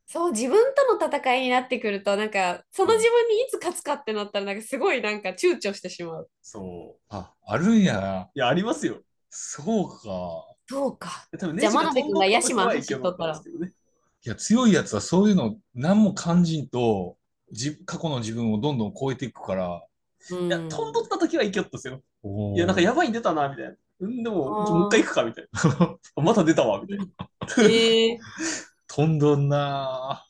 [0.08, 6.30] そう、自分との戦いになってくると、なんか、その自分にいつ勝つかってなったら、なんかすごいなんか躊躇してしまう。
[6.42, 7.02] そう。
[7.10, 8.30] あ、あるんやな。
[8.36, 9.02] いや、ありますよ。
[9.30, 10.56] そうか。
[10.68, 11.28] そうか。
[11.40, 13.36] 多分じゃあ真鍋君がヤシマ走っとったら。
[13.36, 17.18] いや、強いやつはそういうの何も感じんと、
[17.52, 19.86] じ過去の自分をどんどん超えていくから。
[20.32, 22.02] うんいや、飛んどった時は勢ったですよ。
[22.24, 23.76] いいや、なんかやばいん出たな、みたいな。
[24.00, 25.96] うん、でも、もう一回行くか、みたいな。
[26.16, 27.06] あまた出たわ、みたいな。
[27.70, 28.20] ええ
[28.88, 30.26] 飛んどんな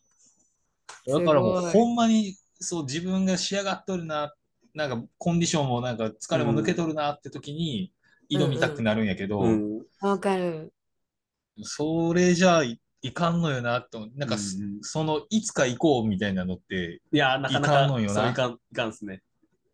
[1.08, 4.34] ぁだからもうほんまにそう自分が仕上がっとるな、
[4.74, 7.92] なんかコンディションもなんか疲れも抜けとるなって時に
[8.32, 9.86] 挑みたくなるんやけど、うん。
[10.02, 10.74] わかる。
[11.64, 19.22] それじゃいいかんのよなと、なんかす、うんうんそのいつか行こうみたいなのって、いや、なかないか、かんのよないかん、いかんっすね。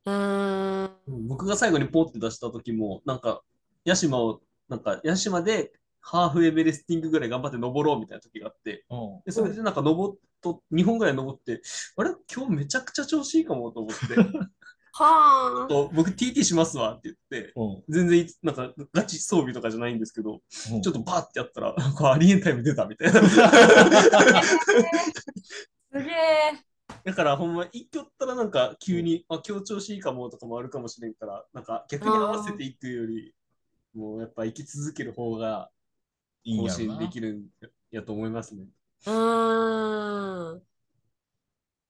[0.05, 1.27] うーん。
[1.27, 3.41] 僕が最後にポンって出した時も、なんか、
[3.85, 11.61] ヤシマを、なんか、ヤシマで、ハーフエベレスティングぐらい頑張って登ろうみたいな時があって、うんでそれでなんか登っと、2本ぐらい登って、
[11.95, 12.11] あれ？
[12.33, 14.15] 今日めちゃくちゃ調子いいかもと思って、
[14.93, 15.67] はあ。
[15.69, 20.41] と僕 TT しますわって言って、うん全然なんかガチ装備とかじゃないんですけど、
[20.73, 23.21] うんちょっとバーってやったら、これありえんタイム出たみたいな。
[25.93, 26.05] すげえ。
[27.03, 33.33] だからほんま、一挙ったらなんか急に、あ、今日調子いいかもとかもあるかもしれんから、なんか逆に合わせていくより、
[33.93, 35.69] もうやっぱ生き続ける方が
[36.45, 37.45] 更新できるん
[37.91, 38.65] やと思いますね。
[39.05, 40.61] うーん。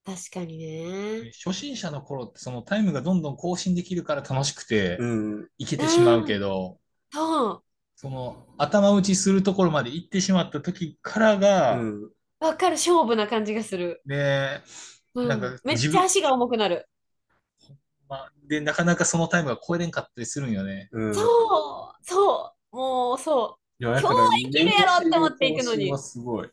[0.04, 1.32] 確かにね。
[1.44, 5.48] 初心者の頃ってそのタイムがどんどん更新できるから楽しくてうん。
[5.58, 6.80] いけてしまうけど、
[7.12, 7.64] そう。
[7.96, 12.10] その頭打ちするところまで行ってしまった時からが、うん。
[12.40, 14.02] わかる、勝負な感じがする。
[14.06, 14.64] ね
[15.14, 16.88] うんなんかめっちゃ足が重くなる。
[18.10, 20.90] まあ、で、なかなかそのタイムが超えれんかったりするんよね。
[20.92, 21.22] うんそ
[22.02, 26.50] う、そう、もうそ今日は生きるやろって思っていくのにすごい。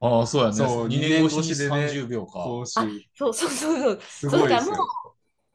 [0.00, 0.54] ああ、そうやね。
[0.54, 2.32] そう2二年年越しでね30秒か。
[2.44, 2.84] 更新。
[2.88, 4.00] う、そうそうそうそう。
[4.02, 4.76] すごいですよ。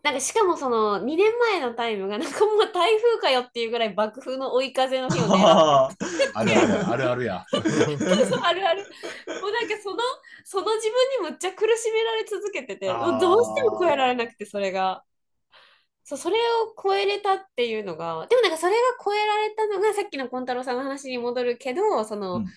[0.03, 5.89] なんかしかもその2年前のタイムがなんかもう台風かよっていうぐらい爆風の追い風の日を狙ってあ
[6.33, 7.45] あるある、あるあるや。
[7.51, 7.57] そ
[8.37, 8.83] うあるある。
[9.41, 9.97] もうなんかその、
[10.45, 15.03] その自分にむっちゃ苦しめられ続けてて、もうどうしても超えられなくて、それが。
[16.07, 22.53] そう、それを超えれたっていうのが、でもなんかそれが超えられたのが、さっきのコンタロウさんの話に戻るけど、その、うん。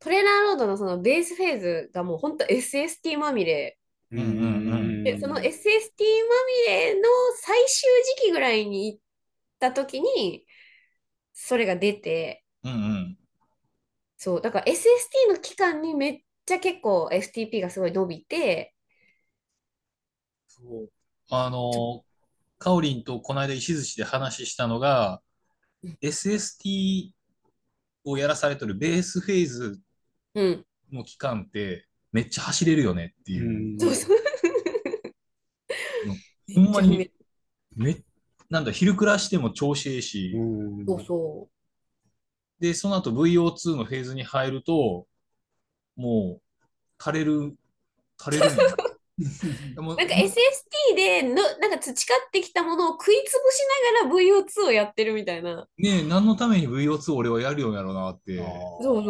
[0.00, 3.78] トレーナーロードのそのベースフェーズがもう本当 SST まみれ。
[4.12, 4.72] ーうんうん。
[4.72, 7.08] うんで、その SST まみれの
[7.40, 9.00] 最終時期ぐらいに行っ
[9.60, 10.46] た時に、
[11.34, 13.18] それが出て、うんうん。
[14.18, 18.74] そう、だから SST の期間にめっちゃ結構 FTP がすごい伸びて、
[20.48, 20.90] そう。
[21.30, 22.04] あの、
[22.58, 25.20] カオリンとこの間石寿司で話したのが
[25.82, 27.10] うん SST
[28.04, 29.80] をやらされてるベースフェーズ
[30.34, 33.48] うん、の期間ってめっちゃ走れるよねっていう。
[33.48, 34.16] うんそうそう。
[36.54, 37.10] ほんまに
[37.74, 37.96] め、
[38.48, 41.48] なんだ、昼暮らしても調子いいし、うんそうそ
[42.60, 45.06] で、その後 VO2 のフェーズに入ると、
[45.96, 47.56] もう、垂れる、
[48.18, 48.76] 垂れるんよでもう。
[49.76, 53.60] なんか SST での、なんか培ってきたものを食いつぶし
[54.02, 55.66] ながら VO2 をやってるみたいな。
[55.78, 58.36] ねえ、何のために VO2 俺はやるようやろうなって。
[58.82, 59.04] そう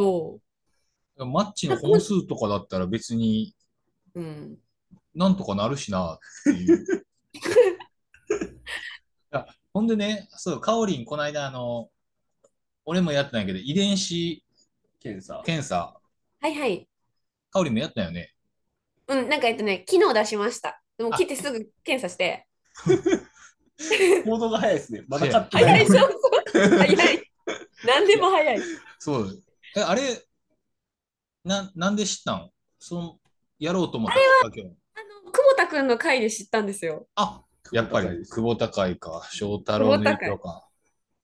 [1.18, 3.54] そマッチの本数とかだったら別に
[4.14, 4.20] う。
[4.20, 4.58] うん。
[5.14, 7.06] なんとかなるしなっていう。
[9.32, 11.90] あほんでね、そう、カオリン、この間、あの、
[12.84, 14.44] 俺もやってないけど、遺伝子
[15.00, 15.42] 検査。
[15.44, 15.98] 検査、
[16.40, 16.88] はいはい。
[17.50, 18.35] カオリンもやったよね。
[19.08, 20.82] うん、なんかえっとね、昨日出しました。
[20.98, 22.46] でも来てすぐ検査して。
[24.24, 25.04] 行動が早いですね。
[25.08, 25.64] まだ買ってない。
[25.64, 26.78] 早い、そうそう。
[26.78, 27.30] 早い。
[27.86, 28.60] 何でも早い。
[28.98, 29.42] そう。
[29.76, 30.22] え、あれ、
[31.44, 32.50] な、なんで知ったん？
[32.78, 33.18] その、
[33.58, 34.16] やろうと思った。
[34.16, 34.50] あの、
[35.30, 37.06] 久保田くんの回で知ったんですよ。
[37.14, 37.42] あ、
[37.72, 40.66] やっぱり、久保高いか、翔太郎の影響か。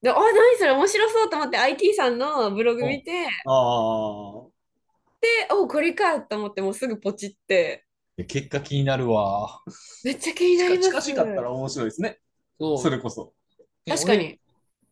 [0.03, 4.52] で、あ、何それ面白そうと思って IT さんのブログ見て、ああ。
[5.23, 7.87] で、お、これかと思ってもうすぐポチって、
[8.29, 9.63] 結果気になるわ。
[10.05, 10.91] めっちゃ気になります。
[10.91, 12.19] 近しかったら面白いですね。
[12.61, 13.33] そそれこそ。
[13.89, 14.17] 確か。
[14.17, 14.39] に。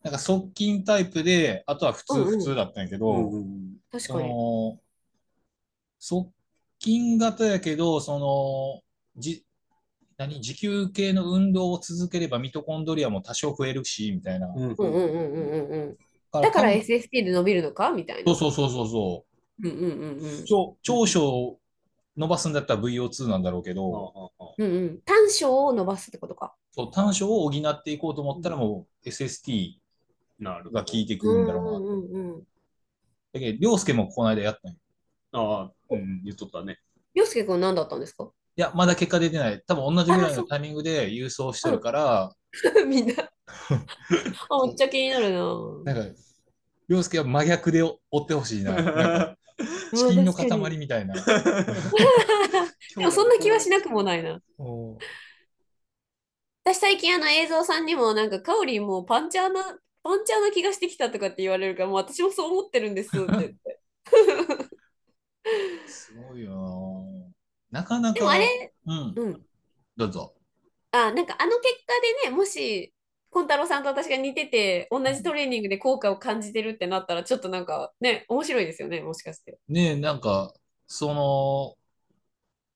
[0.03, 4.29] なんか側近タイプで、あとは普通、うんうん普通だったんやけど、うんそ確かに。
[4.31, 4.81] の、
[5.99, 6.31] 側
[6.79, 8.81] 近型やけど、その、
[9.21, 9.45] じ、
[10.16, 10.40] 何？
[10.40, 14.47] 持久系の運動を続ければミトコンドリアも多少増えるし、みたいな。
[14.49, 15.97] うんうんうんうんうんうん
[16.33, 16.40] うん。
[16.40, 17.90] だから SST で伸びるのか？
[17.90, 18.35] みたいな。
[18.35, 19.25] そうそうそうそうそ
[19.62, 20.44] うんうんうんうんう。。
[20.44, 21.61] 長長所を
[22.16, 25.01] 伸ばすんだったら VO2 なんだろうけど、うんうん。
[25.05, 26.55] 短所を伸ばすってことか。
[26.73, 29.81] そう短所を補っていこうと思ったらもう SST。
[30.42, 31.70] が効いてくうんるんだろうな。
[31.73, 32.42] うんうんうん。
[33.35, 34.79] だけど、凌介もこの間やったんよ。
[35.33, 36.79] ああ、うん、言っとったね。
[37.12, 38.31] 洋介くん何だったんですか？
[38.57, 39.62] いや、まだ結果出てない。
[39.66, 42.33] 多分同じぐらいのタイミングで郵送してるから、
[42.88, 43.14] みんな。
[43.23, 45.94] あ、めっちゃ気になるな。
[45.94, 46.18] なんか、
[46.88, 48.73] 凌介は真逆で追ってほしいな。
[48.83, 49.37] な
[49.96, 51.14] チキンの塊みたいな。
[52.96, 54.40] でもそんな気はしなくもないな。
[54.59, 54.98] お
[56.64, 63.81] 私最近あの映像さんにもなんかカオリンもうパンチャーな、パンチャーな気がしてきたとかって言われるから、もう私もそう思ってるんです って言って。
[65.87, 67.33] すごいよ
[67.70, 67.81] な。
[67.81, 68.14] なかなか。
[68.14, 69.46] でもあれ、うん、うん。
[69.96, 70.35] どうぞ。
[70.92, 72.92] あ、なんかあの結果でね、もし、
[73.31, 79.59] コンタロウさんと私が似てて、同じトレーニングで効果を感じてるってなったら、ちょっとなんかね、面白いですよね、もしかして。
[79.69, 80.53] ねえ、なんか、
[80.87, 81.77] その、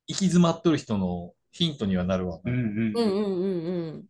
[0.07, 2.53] 行き詰まっとる人のヒントにはなるわな。
[2.53, 4.05] うんうんうんうんうん。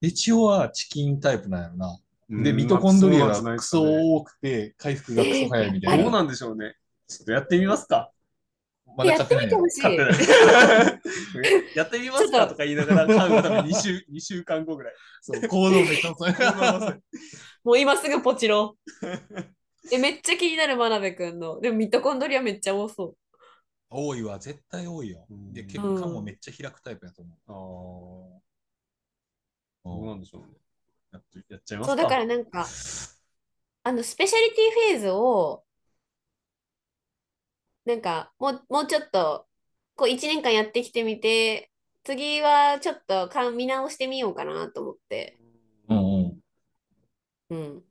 [0.00, 1.98] で、千代はチキンタイプなんやろな。
[2.30, 2.42] うん。
[2.42, 6.02] で、ミトコンドリアがクソ多くて、回復がクソ早いみたいな。
[6.02, 6.74] どうなんでしょうね。
[7.06, 8.10] ちょっとやってみますか。
[8.98, 9.96] まだやって買ってないよみてほしい。
[11.74, 14.94] やってみますかとか言いながら買うの多分 2週、2週間後ぐらい。
[15.22, 16.32] そう、行動めっちゃ遅い。
[17.64, 19.94] もう今すぐポチろう。
[19.94, 21.60] え、めっちゃ気になる真鍋くんの。
[21.60, 23.16] でもミトコンドリアめっちゃ多そう。
[23.90, 25.26] 多いわ、絶対多いよ。
[25.30, 28.40] うんで、結果もめっちゃ開くタイプやと思あ
[29.84, 30.06] あ、どうう。
[30.06, 30.48] なんでしょうね。
[31.12, 32.02] やっとやっちゃいますそう、か。
[32.02, 32.74] だからなんか、
[33.82, 35.64] あの、スペシャリティフェーズを、
[37.88, 39.46] なんか、もう、もうちょっと、
[39.96, 41.70] こう、1年間やってきてみて、
[42.04, 45.38] 次はちょっとか見直してみようかなと思って。
[45.88, 46.40] うんうん。
[47.48, 47.82] うん。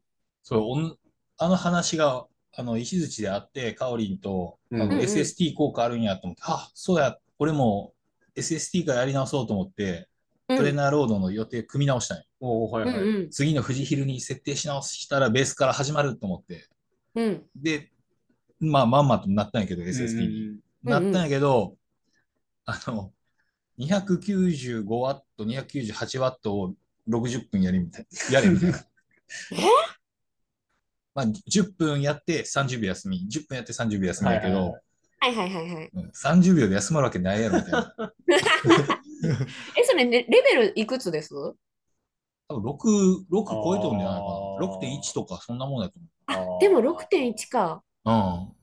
[0.44, 0.96] そう、おん
[1.38, 7.96] あの話が、あの、石槌で会って、カオリンと、あの、うんうんうん SST 効果あるんやと思って、あ、そうや、俺も
[8.36, 10.08] SST からやり直そうと思って、
[10.48, 12.24] うんトレーナーロードの予定組み直したんよ。
[12.40, 13.02] おーはいはい。
[13.02, 16.70] うんうん次の富士ヒルに設定し直したらベースから始まると思って。
[17.16, 17.46] うん。
[17.56, 17.92] で、
[18.60, 20.50] まあ、まんまとなったんやけど、SST に。
[20.50, 21.76] うんなったんやけど、
[22.66, 23.12] あの、
[23.78, 26.74] 295ワット、298ワットを
[27.10, 28.80] 60分やりみたいやれみたいな。
[31.14, 34.54] まあ、10分やって30秒休み、10分やって30秒休みやけど、
[35.20, 35.90] はいはいははいはいはいはい。
[35.94, 37.96] うん30秒で休まるわけないやろみたいな。
[39.76, 41.34] え、それ、ね、レベルいくつです？
[42.48, 44.26] 多分6、6超えとるんじゃないか
[44.60, 44.68] あな。
[44.68, 47.84] ー6.1とかそんなもんだとあ、でも6.1か。
[48.12, 48.58] 思う。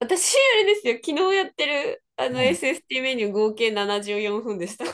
[0.00, 4.84] 私、あれですよ、昨日やってるあのうん SST メニュー合計74分でした。
[4.84, 4.92] うん。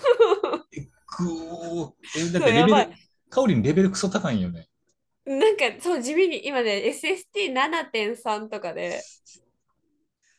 [1.07, 2.97] くーえ、だってレやばいベル、
[3.29, 4.69] カオリンレベルクソ高いんよね。
[5.25, 9.03] なんか、そう、地味に今ね、SST7.3 とかで、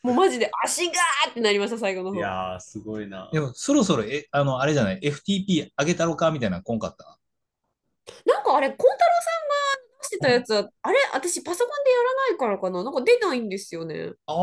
[0.03, 2.19] もうマジで足がーってなりました、最後のい方。
[2.21, 3.29] やー、すごいな。
[3.31, 6.31] でも、そろそろ、え、あの、あれじゃない ?FTP 上げたろか？
[6.31, 7.19] みたいなのこんかった？
[8.25, 9.80] なんかあれ、孝太郎さん
[10.11, 12.83] してたやつは、あれ、私パソコンでやらないからかな？
[12.83, 14.11] なんか出ないんですよね。
[14.27, 14.37] ああ、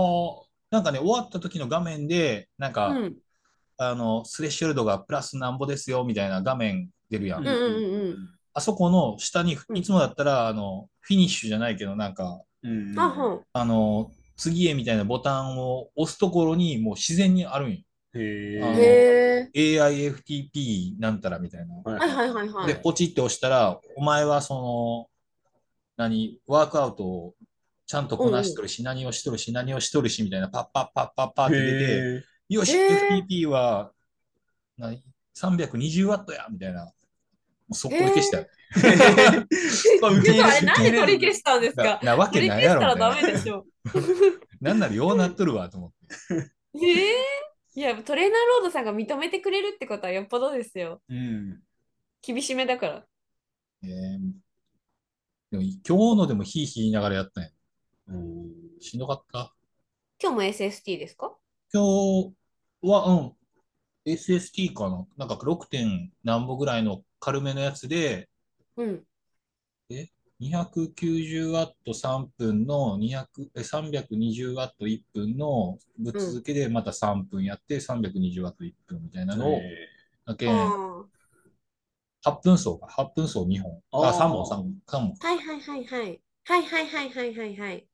[0.71, 3.17] なんかね、終わった時の画面で、なんか、うん。
[3.77, 7.41] あの、スレッショルドがプラスなんぼですよ、みたいな画面出るやん。
[7.41, 8.17] うんうんうん
[8.55, 17.79] あそこの下にう、んいつもだったら、あの、フィニッシュじゃないけど、なんか、うんうんあ、はあの、次へみたいなボタンを押すところに、もう自然にあるんよ。
[18.15, 19.79] へえ。
[19.79, 21.75] AIFTP なんたらみたいな。
[21.77, 21.91] ー。
[21.99, 22.77] はいはいはいはで、い。
[22.83, 25.18] ポチって押したら、お前はその、
[25.99, 27.35] 何、ワークアウトを
[27.87, 33.93] ちゃんとこなしとるし、何をしとるし、何をしとるし、みたいな、パッパッパッパッパッって出て、よし、へー FTP は、
[34.79, 35.03] 何
[35.37, 36.85] ?320 ワットやみたいな。
[36.85, 36.93] も
[37.73, 38.47] う速攻で消した よ。
[40.01, 42.01] なんで取り消したんですなか？
[42.05, 43.33] なわ取りけないや消したらろみたいな。
[43.33, 43.67] ダメでしょ。
[44.61, 46.87] なんならようなっとるわと思って。
[46.87, 47.15] ええ
[47.75, 51.01] いや、トレーナーロードさんが認めてくれるってことはよっぽどですよ。
[51.09, 51.61] うん。
[52.23, 53.07] 厳しめだから。
[53.83, 54.19] えー
[55.51, 57.51] でも今日のでもヒーヒー言いながらやったんや。
[58.09, 58.49] うん
[58.81, 59.53] しんどかった？
[60.23, 61.33] 今日も SST ですか？
[61.73, 62.35] 今日
[62.83, 65.07] は、うん、SST かな？
[65.17, 65.67] なんか 6.
[65.67, 68.29] 点何歩ぐらいの軽めのやつで、
[68.77, 69.05] うん。
[70.41, 73.27] 290ワット3分の200
[73.57, 79.89] え320ワット1分のぶっ続けでまた3分やって320ワット1分みたいなのを、へ
[80.25, 80.47] だけ
[82.29, 83.83] 8分走か、8分走2本。
[83.93, 85.15] あ、あー3本、3本、3本。
[85.21, 85.27] あ。
[85.27, 86.21] はいはいはいはい。
[86.45, 87.87] はいはいはいはいはいはい。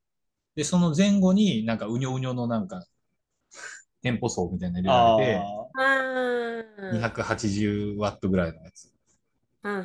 [0.57, 2.85] で、その前後になんかうにょうにょのなんか、
[4.03, 6.95] テンポ走みたいなのあ入れられて、ああ。
[6.95, 8.93] 280ワットぐらいのやつ。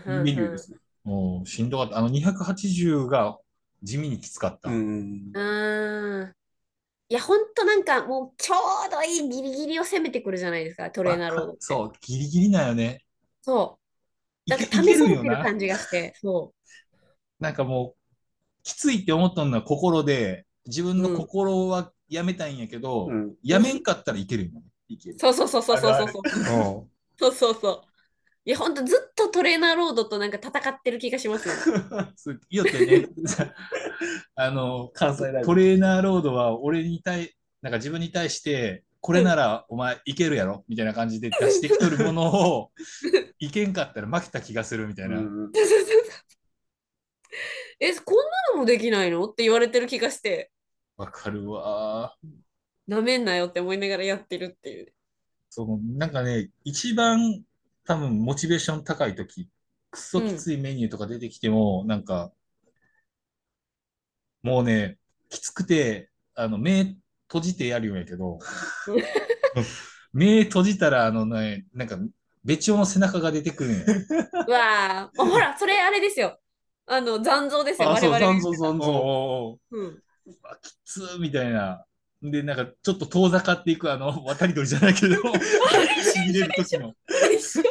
[0.06, 0.78] メニューですね。
[1.04, 1.98] もうしんどかった。
[1.98, 3.38] あの280が
[3.82, 4.70] 地味にきつかった。
[4.70, 5.32] うん。
[5.34, 6.34] うん。
[7.10, 8.56] いや、ほんとなんかもうちょ
[8.88, 11.58] うどいいギリギリを攻めてくるじゃないですか、トレーナーロード。
[11.60, 13.06] そう、ギリギリなんよね。
[13.42, 13.80] そ
[14.50, 15.24] なんか試されいけるよな。
[15.24, 16.54] てる感じがして、そ
[17.40, 23.36] なんかもう、きついって思ったのは心で、自分の心はやめたいんやけど、うん。
[23.44, 24.62] やめんかったらいけるよね。
[24.90, 25.20] いけるう。。
[25.20, 26.80] そうそうそうそうそうそうそう。
[26.80, 26.90] うん
[27.20, 27.82] そうそうそう。
[28.46, 31.54] いや、ほんとずっとトレーナーロードとなんか戦ってる気がしますよ。
[32.16, 33.08] そうよってね、
[34.36, 42.72] あの、関西大トレーナーロードは俺に対、なんか自分に対して、これならお前いけるやろみたいな感じで出してきとるものを、
[43.40, 45.18] いけんかったら負けた気がするみたいな。
[45.18, 45.52] うん
[47.82, 48.24] え、こんな
[48.54, 50.52] のもできないのって言われてる気がして、
[50.98, 52.14] わかるわ。
[52.88, 54.94] なめんなよって思いながらやってるっていう。
[55.50, 57.44] その、なんかね、一番
[57.86, 59.50] 多分モチベーション高い時、
[59.92, 62.34] くそきついメニューとか出てきても、なんか、
[64.42, 64.98] もうね、
[65.30, 66.96] きつくて、あの、目
[67.28, 68.40] 閉じてやるんやけど、
[70.12, 71.98] 目閉じたら、あのね、なんか、
[72.50, 73.86] べちょの背中が出てくるんや。
[74.48, 76.40] う わあ、ほら、それあれですよ。
[76.88, 78.90] あの、残像ですよ、あ、そう、我々が残像残像。
[78.92, 79.86] おうん。
[79.86, 80.02] う
[80.42, 81.86] わきつーみたいな。
[82.24, 86.96] で、なんか、ちょっと遠ざかっていく、あの、渡り鳥じゃないけど、 しびれる時の。
[87.32, 87.64] 一緒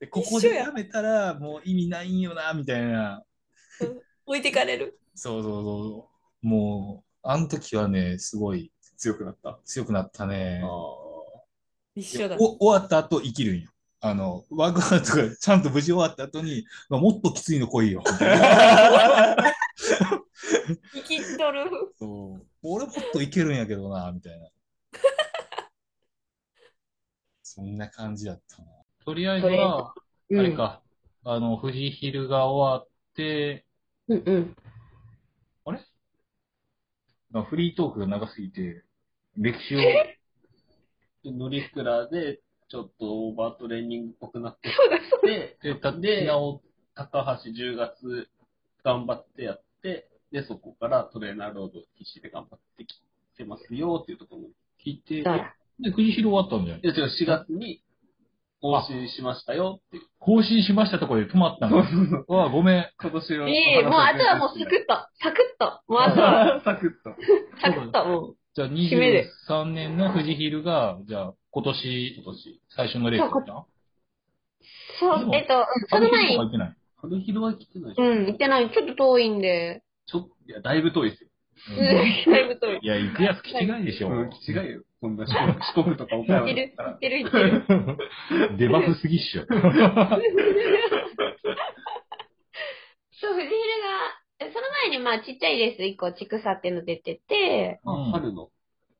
[0.00, 3.22] でここでやめたら、もう意味ないんよな、みたいな。
[4.24, 4.98] 置いてかれる。
[5.14, 6.10] そうそうそ
[6.42, 6.46] う。
[6.46, 9.60] もう、あの時はね、すごい強くなった。
[9.66, 10.62] 強くなったね。
[11.94, 12.36] 一緒だ。
[12.38, 13.73] お終わった後生きるんよ。
[14.06, 18.02] あの、ワークアウトがちゃんと無事終わった後に、まあもっときついの来いよ。
[20.92, 21.70] 生きとる。
[21.98, 24.50] そう俺もっといけるんやけどな、みたいな。
[27.42, 28.68] そんな感じだったな。
[29.06, 29.94] とりあえずは、あ
[30.34, 30.82] れか、
[31.24, 33.64] あの、富士ヒルが終わって、
[34.08, 34.54] うんうん。
[37.30, 38.84] なんかフリートークが長すぎて、
[39.38, 40.18] 歴史を、で
[41.24, 46.60] 乗りくらで、ちょっとオーバートレーニングっぽくなってそうだ、そうで、で、たでなお、
[46.94, 48.28] 高橋10月
[48.82, 52.94] 頑張ってやって、で、そこからトレーナーロード必死で頑張ってき
[53.36, 54.48] てますよっていうところに。
[54.84, 55.22] 聞いて、
[55.80, 56.80] で、藤広終わったんじゃない？
[56.82, 57.82] いや、違う、4月に
[58.60, 60.02] 更新しましたよっていう。
[60.18, 61.78] 更新しましたところで止まったの？
[62.28, 62.90] うわ、ごめん。
[63.00, 63.48] 今年の。
[63.48, 67.16] いい、もうあとはもうサクッと、サクッと、もうあとは サクッと。
[67.60, 68.36] サクッと、もう。
[68.54, 72.60] じゃあ締めで23年の富士ヒルが、じゃあ今年今年。
[72.76, 73.66] 最初のレースだった
[75.00, 76.76] そうえっと、うんその前に、入ってない？
[76.96, 77.94] 春広は来てない。
[77.96, 78.70] うん、行ってない。
[78.70, 79.82] ちょっと遠いんで。
[80.06, 81.30] ちょっと、いや、だいぶ遠いですよ。
[81.70, 81.76] うん、
[82.32, 82.78] だいぶ遠い。
[82.80, 84.08] いや、行くやつ気違いでしょ。
[84.08, 84.82] うん、違うよ。
[85.00, 85.34] こんな四
[85.82, 86.72] 国とか岡山行ってる。
[86.76, 87.64] 行ってる、行ってる。
[88.56, 89.46] デバフすぎっしょ。
[89.50, 89.56] そ
[93.30, 93.54] う、藤昼が、
[94.23, 98.50] えその前にまあちっちゃいレース1個、ちくさっていうの出てて、あうん春の。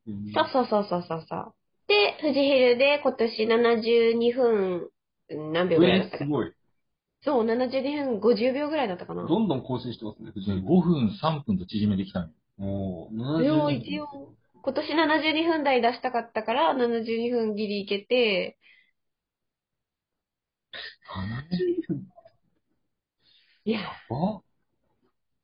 [0.07, 1.55] うんそうそうそうそうそうそう。
[1.87, 4.91] で、富士ヒルで今年72分、
[5.31, 6.31] うん何秒ぐらいだったかえーす。
[6.31, 6.53] ごい。
[7.23, 9.23] そう、72分50秒ぐらいだったかな。
[9.27, 10.83] どんどん更新してますね、藤5井。
[10.83, 12.31] 分、3分と縮めてきたんよ。
[12.59, 18.59] もう、いや70一応、今年72分台出したかったから、72分ギリいけて、
[23.65, 24.44] いや、あ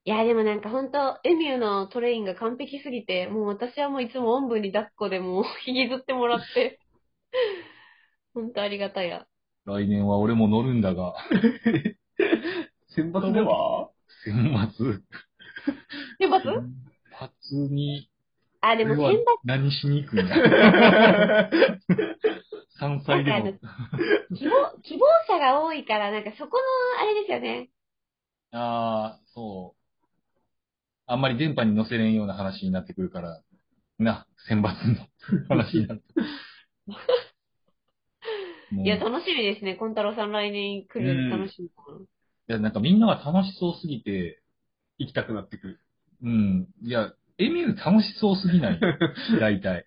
[0.05, 6.81] いやでもなんか本当エミューのトレインが完璧すぎて、もう私はもういつもおんぶに抱っこでもう 引きずってもらって、
[8.35, 9.27] 本当ありがたや。
[9.67, 11.15] 来年は俺も乗るんだが、
[12.89, 13.91] 選抜では？
[14.25, 15.03] 選抜。
[16.19, 16.63] 選抜？
[17.13, 18.09] 初に、
[18.63, 20.35] あ、でも選抜、何しに行くんだ
[22.81, 23.53] ?3 歳でも。
[24.35, 27.69] 希望、希望者が多いから、なんかそこの、あれですよね。
[28.53, 29.80] ああ、そう。
[31.11, 33.43] あんまり電波に乗せれんような話になってくるから、
[33.99, 34.71] な、選抜の
[35.49, 36.05] 話になって。
[38.85, 39.75] いや、楽しみですね。
[39.75, 41.97] コンタロウさん来年来るの楽しみかな。
[41.99, 42.03] い
[42.47, 44.41] や、なんかみんなが楽しそうすぎて、
[44.99, 45.81] 行きたくなってくる。
[46.23, 46.69] うん。
[46.81, 48.81] いや、エミュー楽しそうすぎない？
[49.41, 49.87] 大体。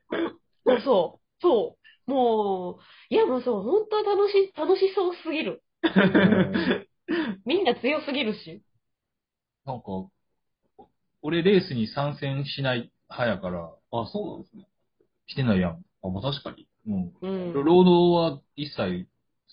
[0.65, 1.23] そうそう。
[1.41, 2.11] そう。
[2.11, 5.63] もう、いやもうそう、本当楽し、楽しそうすぎる。
[7.45, 8.61] みんな強すぎるし。
[9.65, 9.85] なんか、
[11.23, 14.67] 俺レースに参戦しない派やから、あ、そうなんですね。
[15.27, 15.83] してないやん。
[16.03, 16.67] あ、まあ確かに。
[16.87, 17.13] うん。
[17.21, 17.65] うん。
[17.65, 19.07] 労働は一切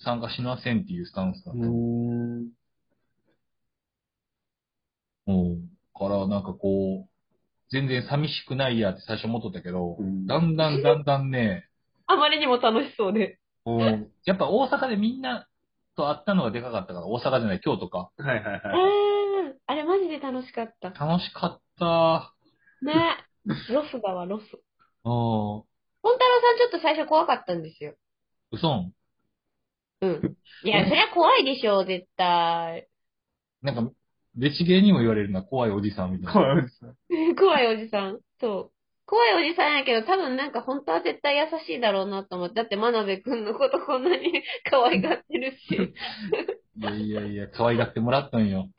[0.05, 1.61] 参加しませんっていうスタンスだった。
[1.61, 1.69] ん。
[5.27, 5.71] うん。
[5.95, 7.09] から、なんかこう、
[7.71, 11.69] 全然寂しくないやって最初思っとったけど、うんだんだんだんだんね、
[12.07, 13.39] あまりにも楽しそうで。
[13.65, 15.47] うんやっぱ大阪でみんな
[15.97, 18.11] と会ったのがでかかったから、大阪じゃない、京都か。
[18.17, 18.61] はいはいはい。
[19.71, 20.91] あれマジで楽しかった。
[20.91, 22.35] 楽しかった。
[22.83, 22.93] ね。
[23.73, 24.43] ロスだわ、ロス。
[24.43, 24.61] うん。
[25.05, 25.65] 本
[26.03, 27.95] 太郎さんちょっと最初怖かったんですよ。
[28.51, 28.69] 嘘？
[28.69, 28.93] ん
[30.01, 30.37] うん。
[30.65, 32.89] いや、そりゃ怖いでしょ、絶対。
[33.63, 33.93] なんか、
[34.37, 36.33] レチゲーにも言われるな、怖いおじさんみたいな。
[36.33, 37.35] 怖いですね。
[37.39, 38.19] 怖いおじさん。
[38.41, 38.80] そう。
[39.11, 42.55] 怖いおじさんやけど、多分なんか本当は絶対優しいだろうなと思って。
[42.55, 45.93] だって真鍋くんのことこんなに 可愛がってるし。
[46.77, 48.69] いやいやいや、可愛がってもらったんよ。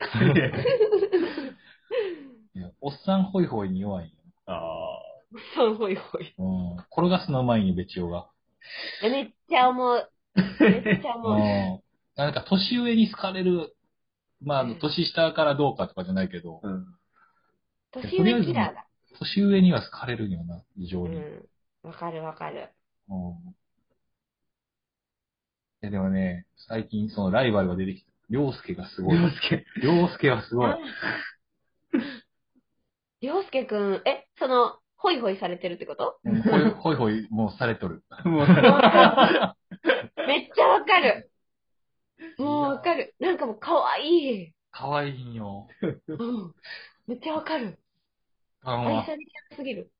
[2.54, 4.14] いやおっさんホイホイに弱いんよ。
[4.46, 4.98] あ
[5.54, 6.34] そう、ほいほい。
[6.38, 6.76] うん。
[6.90, 8.30] 転がすのうまいんよ、ベチオが。
[9.02, 10.10] めっちゃ思う。
[10.34, 10.42] め
[10.78, 11.38] っちゃう思う。
[11.38, 11.82] ん。
[12.16, 13.74] なんか、年上に好かれる、
[14.40, 16.68] まあ、年下からどうかとかじゃないけど、あ。
[16.68, 16.86] うん。
[17.92, 18.86] 年上キラーだ。
[19.18, 21.16] 年上には好かれるんよな、非常に。
[21.16, 21.48] うん。
[21.82, 22.70] わかるわかる。
[23.08, 23.54] うん。
[25.82, 28.10] え、でもね、最近そのライバルが出てきた。
[28.30, 29.18] りょうすけがすごい。
[29.18, 30.74] りょうすけはすごい。
[33.20, 36.18] りょうすけくん、え、その、ホイホイされてるってこと？
[36.24, 38.04] うんほいほいほい、もうされとる。
[38.24, 38.56] もう、めっ
[40.54, 41.30] ちゃわかる。
[42.38, 43.14] もうわかる。
[43.18, 44.54] なんかもう可愛い。
[44.70, 45.66] かわいいんよ。
[46.08, 46.54] うん。
[47.06, 47.78] めっちゃわかる。
[48.62, 49.18] あの愛され
[49.56, 49.90] すぎる。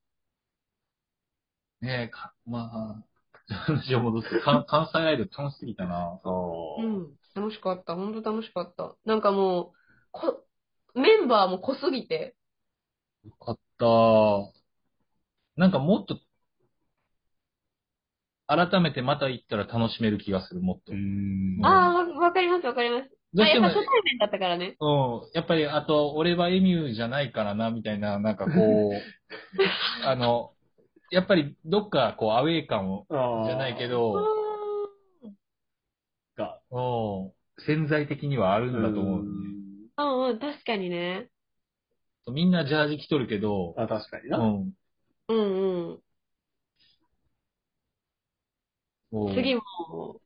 [1.83, 3.05] ねえ、か、ま
[3.49, 6.21] あ、話を戻す関西アイドル楽しすぎたな。
[6.25, 6.87] そうう。
[6.87, 7.19] ん。
[7.35, 7.95] 楽しかった。
[7.95, 8.97] ほんと楽しかった。
[9.05, 9.73] なんかもう、
[10.11, 10.47] こ、
[10.95, 12.37] メンバーも濃すぎて。
[13.25, 14.63] よかった。
[15.57, 16.21] なんかもっと、
[18.47, 20.93] 改めてまた行ったら楽しめる気がする、もっと。
[20.93, 23.11] んああ、わわかりますわかります。
[23.35, 24.77] あ、どうしてもやっぱ初対面だったからね。
[24.81, 25.31] うん。
[25.35, 29.03] やっぱり、あと、俺はエミューじゃないからな、みたいな、なんかこう、
[30.07, 30.53] あの、
[31.11, 34.15] やっぱりどっかこうアウェイ感を、じゃないけうど、
[36.37, 39.23] が、うん潜在的にはあるんだと思う。
[39.23, 41.29] んうん、確かにね。
[42.33, 44.39] みんなジャージ着とるけど、あ、確かにな。
[44.39, 44.73] うん。
[45.29, 46.03] うんうん。
[49.35, 49.63] 次も、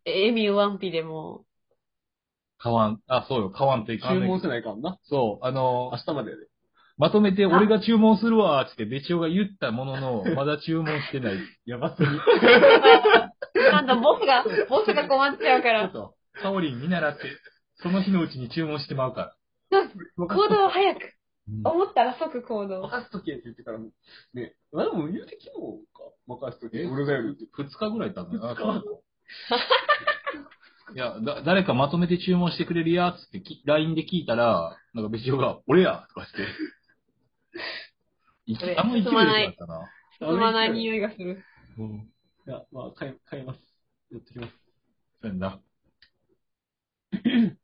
[0.05, 1.46] エミューワンピでも、
[2.67, 4.99] 買わん、あ、そうよ、買わんといかんねん注文せないかんな。
[5.05, 6.43] そう、あの明、日までやで。
[6.99, 11.39] まとめて俺が注文するわ、つってベチオが言ったものの、 まだ注文してない。
[11.65, 12.09] やばすぎ。
[13.71, 15.91] なんだ、ボスが、ボスが困っちゃうから。
[15.93, 16.43] そう。
[16.43, 17.21] カオリン見習って、
[17.77, 19.37] その日のうちに注文してまうか
[20.17, 21.01] 行動を早く。
[21.63, 21.71] ら。
[21.71, 22.83] 思ったら即行動。
[22.83, 23.91] 任すとけって言ってからも、
[24.35, 26.03] ね、あ、でも言うて昨日か。
[26.27, 26.85] 任すとけ。
[26.87, 27.47] 俺がやるって。
[27.53, 28.83] 二日ぐらい経ったの二日あ
[30.95, 36.47] いや、だ、誰かまとめて注文してくれるやつってき LINE で聞いたら、なんかベチオが、俺やとかして。
[38.47, 39.91] い俺あの勢いだったな。
[40.19, 41.43] 進まない匂いがする。
[41.79, 42.13] うん。
[42.47, 43.61] いや、まあ、買い、買います。
[44.13, 44.53] やってきます。
[45.21, 45.61] そうやんな。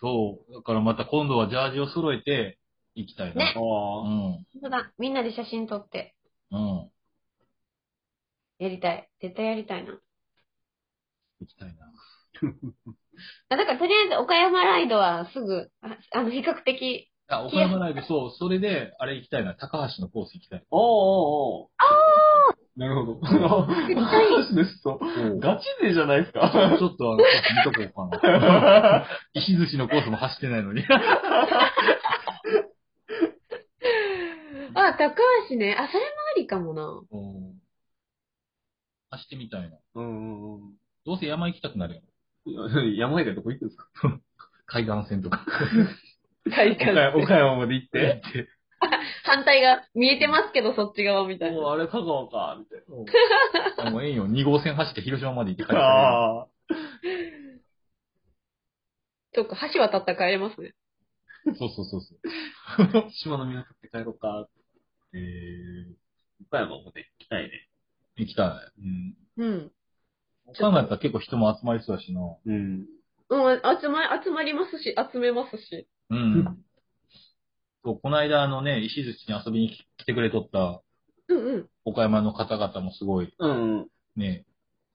[0.00, 0.52] そう。
[0.52, 2.58] だからまた今度はジャージを揃えて
[2.94, 3.36] 行きたいな。
[3.36, 4.08] ねあうあ。
[4.08, 4.44] ん。
[4.60, 6.14] そうだ、みんなで写真撮って、
[6.50, 6.90] うん。
[8.58, 9.08] やりたい。
[9.20, 9.98] 絶対やりたいな。
[11.42, 11.92] 行きたいな。
[13.50, 18.30] あだからとりあえず岡山ライドはすぐ、ああの、比較的、あ、岡山ライブ、そう。
[18.32, 19.54] それで、あれ行きたいな。
[19.54, 20.64] 高橋のコース行きたい。
[20.70, 21.72] おーおーおー
[22.74, 23.20] なるほど。
[23.20, 24.98] 話 ですと、
[25.38, 26.50] ガチ勢じゃないですか。
[26.78, 27.24] ちょっとあの、見
[27.64, 29.06] とこうかな。
[29.34, 30.84] 石寿司のコースも走ってないのに。
[34.74, 35.16] あ、高
[35.50, 35.76] 橋ね。
[35.78, 36.82] あ、それもありかもな。
[37.10, 37.52] うん
[39.10, 39.76] 走ってみたいな。
[39.94, 42.04] うんうんどうせ山行きたくなるやん。
[42.46, 42.96] うん。
[42.96, 43.88] 山以外どこ行くんですか？
[44.66, 45.44] 海岸線とか。
[46.46, 48.22] 大岡山岡山まで行って。
[49.24, 51.56] 反対が見えてますけど、そっち側みたいな。
[51.60, 52.82] もうあれ香川か、みたい
[53.86, 54.26] あもうええんよ。
[54.28, 55.80] 2号線走って広島まで行って帰ってな。
[55.80, 55.86] くる。
[55.86, 56.48] ああ。
[59.34, 60.74] そっか、橋渡ったら帰れますね。
[61.58, 63.10] そうそうそうそう。
[63.22, 64.48] 島の港って帰ろうか。
[65.14, 65.94] えー、
[66.46, 67.68] 岡山もね、行きたいね。
[68.16, 68.80] 行きたい。
[68.80, 69.16] うん。
[69.36, 69.72] うん。
[70.46, 72.20] 岡山やったら結構人も集まりそうだしな。
[72.44, 72.86] うん。
[73.28, 75.88] うん、集ま、集まりますし、集めますし。
[76.10, 76.44] うん。
[77.84, 80.82] そう、この間あのね、石槌に遊びに来てくれとった
[81.28, 81.68] うんうん。
[81.84, 83.88] 岡山の方々もすごいうん。
[84.16, 84.44] ね、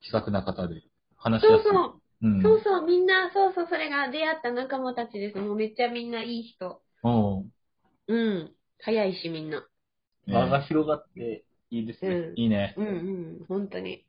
[0.02, 0.84] 気さくな方で
[1.18, 1.64] 話しやすい。
[1.64, 2.02] そうそう。
[2.22, 2.42] うん。
[2.44, 5.38] そうそう、みんな、そうそう、それが出会った仲間たちです。
[5.38, 6.82] もうめっちゃみんないい人。
[7.04, 7.52] うん。
[8.08, 8.56] うん。
[8.80, 9.62] 早いし、みんな。
[10.28, 12.12] ね場が広がっていいですね。
[12.12, 12.34] うん。
[12.36, 12.74] いいね。
[12.78, 12.92] うんう
[13.44, 13.46] ん。
[13.48, 14.07] 本当に。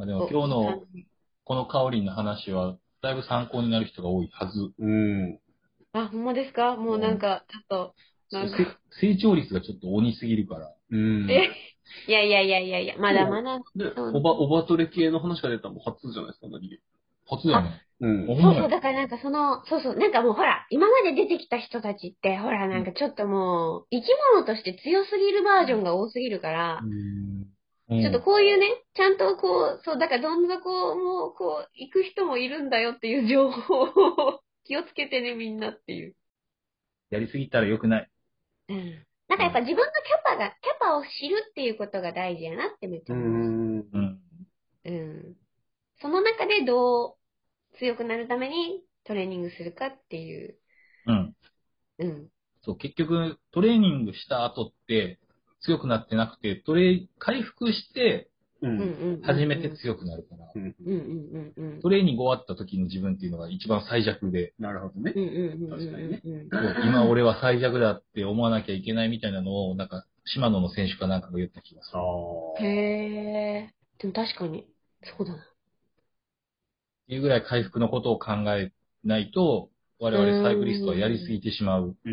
[0.00, 0.84] まあ、でも今日の
[1.44, 4.72] このカオリンの話は、だいぶ参考になる人が多いはず。
[4.78, 5.38] うん。
[5.92, 6.76] あ、ほんまですか？
[6.76, 7.94] もうなんか、ちょっと、
[8.30, 8.56] なんか、
[8.98, 10.74] せ成長率がちょっと鬼すぎるから。
[10.90, 11.30] うん。
[11.30, 11.50] え？
[12.08, 13.58] いやいやいやいやいや、まだまだ。
[13.76, 16.80] で、うんオバ、オバトレ系の話が出たのも初じゃないですか、何気
[17.28, 17.82] 初だよね。
[18.00, 27.46] うんそうそう、だからなんかその、そうそう、なんかもうほら、今まで出てきた人たちって、ほら、なんかちょっともう、生き物として強すぎるバージョンが多すぎるから、うん
[27.90, 36.14] ちょっとこういうね、ちゃんとこう、そう、だからどんなこう、もう、こう、行く人もいるんだよっていう情報を気をつけてね、みんなっていう。
[37.10, 38.10] やりすぎたら良くない。
[38.68, 39.06] うん。
[39.28, 43.48] なんかやっぱ自分のキャパが、キャパを知るっていうことが大事やなってめっちゃう思います。
[43.48, 43.88] ん。
[43.92, 44.20] うん。
[44.84, 45.36] うん。
[46.00, 47.16] その中でど
[47.74, 50.56] う強くなるためにトレーニングするかっていう。
[51.06, 51.36] うん。
[51.98, 52.28] うん。
[52.62, 55.18] そう、結局、トレーニングした後って
[55.62, 58.28] 強くなってなくて、トレ回復して。
[59.22, 61.80] 初めて強くなるから、うんうんうんうん。
[61.80, 66.20] トレーニング終わった時の自分っていうのが一番最弱で、なるほどね確かにね
[66.84, 71.98] 今俺は最弱だって思わなきゃいけないみたいなのを、なんか、島野の選手かなんかが言った気がする。
[72.00, 73.74] あへえ。
[73.98, 74.66] でも確かに、
[75.16, 75.38] そうだな。
[75.38, 75.42] っ
[77.08, 78.72] ていうぐらい回復のことを考え
[79.04, 79.70] ないと、
[80.00, 81.94] 我々サイクリストはやりすぎてしまう。
[82.04, 82.12] うん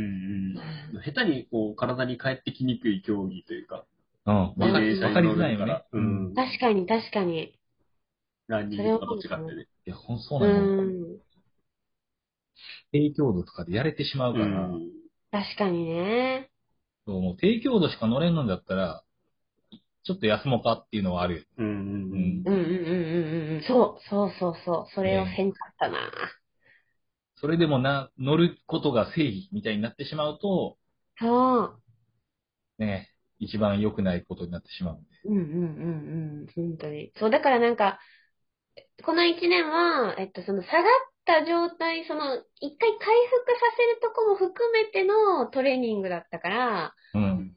[0.94, 1.02] うん。
[1.04, 3.86] 下手にこう、体に帰ってきにくい競技というか。
[4.26, 4.36] うん。
[4.36, 5.02] わかりづ
[5.40, 5.84] らいかな。
[5.94, 6.36] うん。
[6.36, 7.58] 確かに、確かに。
[8.48, 9.68] ランニングとか違ってね。
[9.86, 10.54] いや、ほん、そうなの。
[10.54, 11.18] うん。
[12.92, 14.92] 低強度とかでやれてしまうから、ん。
[15.32, 16.50] 確かにね。
[17.06, 19.04] そうもう低強度しか乗れんのだったら、
[20.04, 21.44] ちょっと休もうかっていうのはあるよ。
[21.58, 22.44] うんうんうん。
[22.46, 23.64] うんうんうんうんうん。
[23.68, 24.92] そう、そうそうそう。
[24.94, 25.98] それをせんかったな。
[27.40, 30.78] それでもな、乗ることが正義みたいになってしまうと、
[31.20, 31.82] そう。
[32.78, 33.10] ね、
[33.40, 35.10] 一番良くないことになってしまうんで。
[35.26, 36.48] うんうんうんうん。
[36.56, 37.12] 本当に。
[37.18, 38.00] そう、だからなんか、
[39.04, 40.84] この一年は、えっと、その下がっ
[41.26, 47.56] た状態、その、一回回復させるとこも含めてのトレーニングだったから、うん。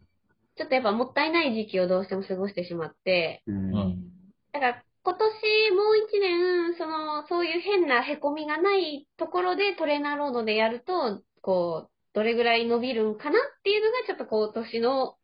[0.57, 3.74] ちょっとやっぱもったいない時期をどうしても過ごしてしまって、うん。
[3.74, 4.11] うん。
[4.53, 15.16] だから今年もう一年、その、そういう変な凹みがないところでトレーナーロードでやると、こう、どれぐらい伸びるんかなっていうのが、ちょっと今年の、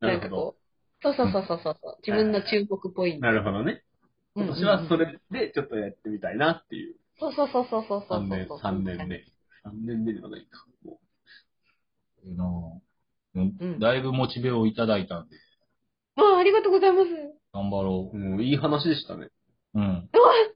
[0.00, 0.28] なるほど。
[0.28, 0.64] なんかこう、
[1.02, 3.26] そうそうそうそうそうそう、自分の注目ポイント。
[3.26, 3.72] なるほどね。
[3.72, 3.84] うん
[4.36, 6.96] 今年はそれでちょっとやってみたいなっていう。
[7.20, 8.58] そうそうそうそうそうそう3年、そう。
[8.58, 9.24] 3年目。
[9.64, 10.66] 3年目ではないか。
[10.84, 10.98] も
[12.24, 15.36] いいなぁうだいぶモチベをいただいたんで、
[16.16, 17.08] ああ、ありがとうございます。
[17.54, 19.28] 頑張ろうもういい話でしたね。
[19.74, 19.78] う。
[19.78, 19.84] うん。
[19.84, 20.08] うわ、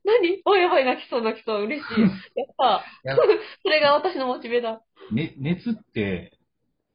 [0.05, 0.43] 何？
[0.45, 2.01] お、やばい、泣きそう、泣きそう、嬉しい。
[2.01, 2.11] やっ
[2.59, 3.17] たや。
[3.63, 4.83] それが私のモチベだ。
[5.13, 6.33] ね、熱って、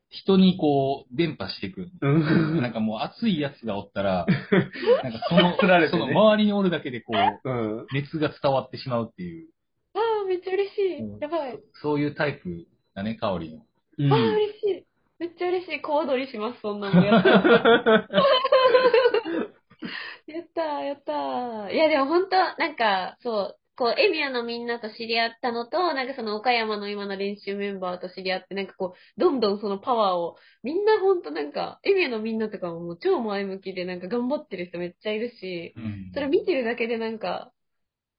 [0.10, 1.90] 人にこう、伝播していく。
[2.02, 2.62] うん。
[2.62, 4.28] なんかもう熱いやつがおったら、
[5.04, 7.88] なんかその、ねその周りにおるだけでこう、うん。
[7.94, 9.48] 熱が伝わってしまうっていう、
[9.96, 11.20] ああ、めっちゃ嬉しいうん。
[11.20, 11.60] やばい。
[11.82, 13.66] そういうタイプだね、香りの。
[13.98, 14.86] うんああ、嬉しい。
[15.20, 15.82] めっちゃ嬉しい。
[15.82, 17.24] 小躍りします、そんなのや。
[20.28, 21.74] やったー、やったー。
[21.74, 37.52] いや、でも本当なんか、そう、こう、エミアのみんなと知り合ったのと、なんかその岡山の今の練習メンバーと知り合って、なんかこう、どんどんそのパワーを、みんなほんとなんか、エミアのみんなとかももう超前向きで、なんか頑張ってる人めっちゃいるし、うんそれ見てるだけでなんか、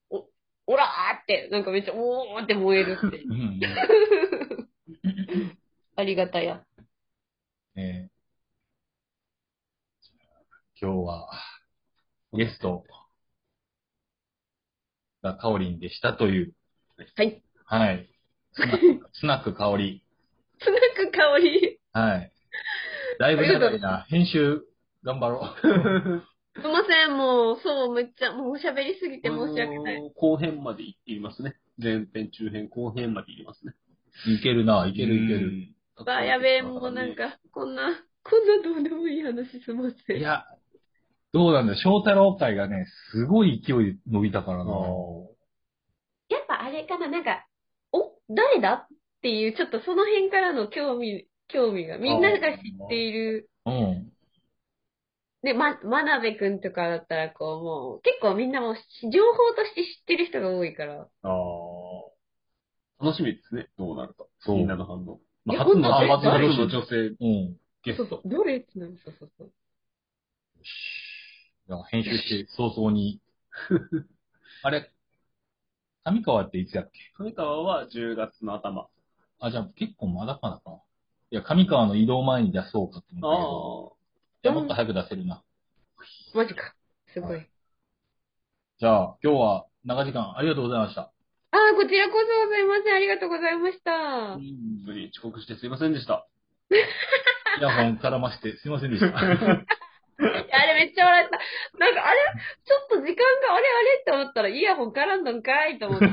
[0.09, 0.27] お、
[0.67, 0.87] おらー
[1.23, 3.23] って、なんかめっちゃ、おーって燃えるって
[5.95, 6.63] ありがたや。
[7.75, 8.09] ね
[10.85, 11.27] 今日は、
[12.31, 12.83] ゲスト
[15.23, 16.53] がカオリンでしたという、
[17.15, 17.41] はい。
[17.65, 18.09] はい。
[18.53, 20.03] スナック、スナック香り。
[20.59, 21.79] スナック香り。
[21.91, 22.31] はい。
[23.17, 24.05] だいぶ長いな。
[24.09, 24.61] 編集、
[25.03, 26.61] 頑張ろう。
[26.61, 30.11] すいません、もう、そう、めっちゃ、もう喋りすぎて申し訳ない。
[30.15, 31.55] 後編まで行っていますね。
[31.79, 33.73] 前編、中編、後編まで行きますね。
[34.27, 35.47] いけるな、いけるいける。
[35.47, 36.05] うん。
[36.05, 40.17] わあ、やべえ、もうなんか、こんな、こんなどうでもいい話すいません。
[40.17, 40.45] いや、
[41.35, 41.77] どうなんだよ。
[41.77, 44.71] 翔太郎会がね、すごい勢いで伸びたからな。
[46.29, 47.45] やっぱあれかな、なんか、
[47.91, 53.49] お、誰だっていう、ちょっとその辺からの興味、興味が、みんなが知っている。
[53.65, 54.09] うん。
[55.43, 61.01] で、ま、真鍋くんとかだったら、こう、もう、結構みんなもう、情報として知ってる人が多いから。
[61.01, 63.03] ああ。
[63.03, 63.67] 楽しみですね。
[63.77, 64.23] どうなるか。
[64.39, 65.19] そうみんなの反応。
[65.43, 66.47] まあ、初の、初誰？
[66.47, 67.57] の女性うん。
[67.83, 68.05] ゲスト。
[68.05, 68.59] そうそう、どれ？
[68.59, 69.51] ってなる、そうそうそう。
[71.91, 73.19] 編集して 早々に。
[74.63, 74.91] あれ、
[76.03, 76.99] 上川っていつやっけ？
[77.17, 78.87] 上川は10月の頭。
[79.39, 80.81] あ、じゃあ結構まだかなか。
[81.31, 83.93] いや、上川の移動前に出そうかとあ思っ
[84.43, 84.55] たけど、いあ。
[84.55, 85.43] や、もっと早く出せるな。
[86.33, 86.75] マジか。
[87.13, 87.47] すごい。
[88.77, 91.01] じゃあ、今日は長時間ありがとうございました。
[91.01, 91.11] あ
[91.51, 92.95] あ、こちらこそございません。
[92.95, 94.35] ありがとうございました。
[94.35, 94.41] 本
[94.85, 96.27] 当に遅刻してすいませんでした。
[97.59, 99.17] イヤホン絡ましてすいませんでした。
[100.17, 100.23] あ
[100.65, 101.39] れめっちゃ笑った。
[101.77, 102.19] なんかあれ、
[102.63, 106.05] ちょっと時間があれあれって思ったらイヤホン絡んだんかいと思って。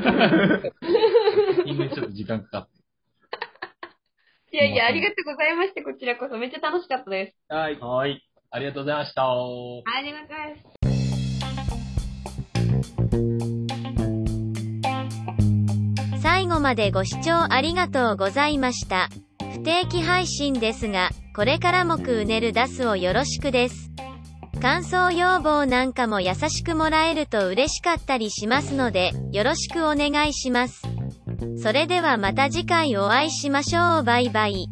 [1.66, 2.82] 今ちょっと時間かかって。
[4.54, 5.82] いやいや、ありがとうございました。
[5.82, 6.36] こちらこそ。
[6.36, 7.36] めっちゃ楽しかったです。
[7.48, 7.78] はい。
[7.78, 8.22] はい。
[8.50, 9.22] ありがとうございました。
[9.22, 9.34] あ
[10.02, 10.56] りがとうございま
[16.18, 16.22] す。
[16.22, 19.08] 最後までご視聴ありがとうございました。
[19.54, 23.90] 不定期配信ですが、これからもくうねる出すをよろしくです。
[24.60, 30.82] 感想要望なんかも優しくもらえると嬉しかったりしますので、よろしくお願いします。
[31.56, 34.04] それではまた次回お会いしましょう。
[34.04, 34.71] バイバイ。